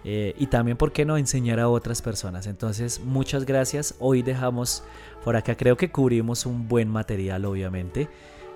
Eh, 0.07 0.35
y 0.37 0.47
también, 0.47 0.77
¿por 0.77 0.91
qué 0.91 1.03
no?, 1.03 1.17
enseñar 1.17 1.59
a 1.59 1.67
otras 1.67 2.01
personas. 2.03 2.45
Entonces, 2.45 3.01
muchas 3.03 3.43
gracias. 3.45 3.95
Hoy 3.99 4.21
dejamos 4.21 4.83
por 5.23 5.35
acá, 5.35 5.57
creo 5.57 5.75
que 5.75 5.91
cubrimos 5.91 6.45
un 6.45 6.67
buen 6.67 6.87
material, 6.87 7.43
obviamente. 7.45 8.07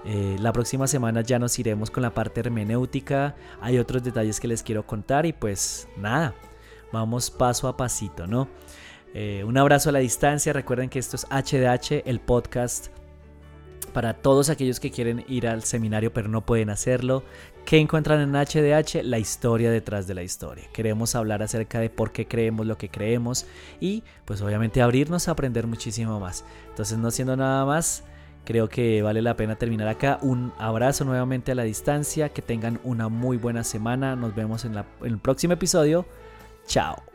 Eh, 0.06 0.38
la 0.40 0.54
próxima 0.54 0.88
semana 0.88 1.22
ya 1.22 1.40
nos 1.40 1.58
iremos 1.58 1.90
con 1.90 2.04
la 2.04 2.14
parte 2.14 2.40
hermenéutica. 2.42 3.36
Hay 3.62 3.80
otros 3.80 4.04
detalles 4.04 4.40
que 4.40 4.48
les 4.48 4.62
quiero 4.62 4.86
contar 4.86 5.26
y 5.26 5.34
pues 5.34 5.88
nada, 5.98 6.36
vamos 6.94 7.32
paso 7.32 7.68
a 7.68 7.76
pasito, 7.76 8.28
¿no? 8.28 8.48
Eh, 9.16 9.44
un 9.44 9.58
abrazo 9.58 9.90
a 9.90 9.92
la 9.92 10.00
distancia. 10.00 10.54
Recuerden 10.54 10.90
que 10.90 11.00
esto 11.00 11.16
es 11.16 11.26
HDH, 11.26 12.04
el 12.06 12.20
podcast 12.20 12.88
para 13.90 14.14
todos 14.14 14.50
aquellos 14.50 14.80
que 14.80 14.92
quieren 14.92 15.26
ir 15.28 15.48
al 15.48 15.64
seminario 15.64 16.14
pero 16.14 16.30
no 16.30 16.46
pueden 16.46 16.70
hacerlo. 16.70 17.24
¿Qué 17.70 17.78
encuentran 17.78 18.20
en 18.20 18.32
HDH? 18.32 19.04
La 19.04 19.20
historia 19.20 19.70
detrás 19.70 20.08
de 20.08 20.16
la 20.16 20.24
historia. 20.24 20.64
Queremos 20.74 21.14
hablar 21.14 21.44
acerca 21.44 21.80
de 21.80 21.92
por 21.92 22.12
qué 22.12 22.28
creemos 22.28 22.66
lo 22.66 22.80
que 22.80 22.90
creemos 22.90 23.46
y 23.80 24.02
pues 24.26 24.42
obviamente 24.42 24.82
abrirnos 24.82 25.28
a 25.28 25.34
aprender 25.34 25.68
muchísimo 25.68 26.20
más. 26.20 26.44
Entonces 26.70 26.98
no 26.98 27.12
siendo 27.12 27.38
nada 27.38 27.66
más, 27.66 28.04
creo 28.44 28.70
que 28.70 29.04
vale 29.04 29.22
la 29.22 29.36
pena 29.36 29.56
terminar 29.56 29.88
acá. 29.88 30.18
Un 30.24 30.52
abrazo 30.58 31.06
nuevamente 31.06 31.52
a 31.52 31.56
la 31.56 31.62
distancia, 31.62 32.30
que 32.30 32.42
tengan 32.42 32.80
una 32.84 33.08
muy 33.08 33.38
buena 33.38 33.64
semana. 33.64 34.16
Nos 34.16 34.34
vemos 34.34 34.66
en, 34.66 34.76
en 34.76 34.86
el 35.04 35.20
próximo 35.20 35.54
episodio. 35.54 36.08
Chao. 36.66 37.09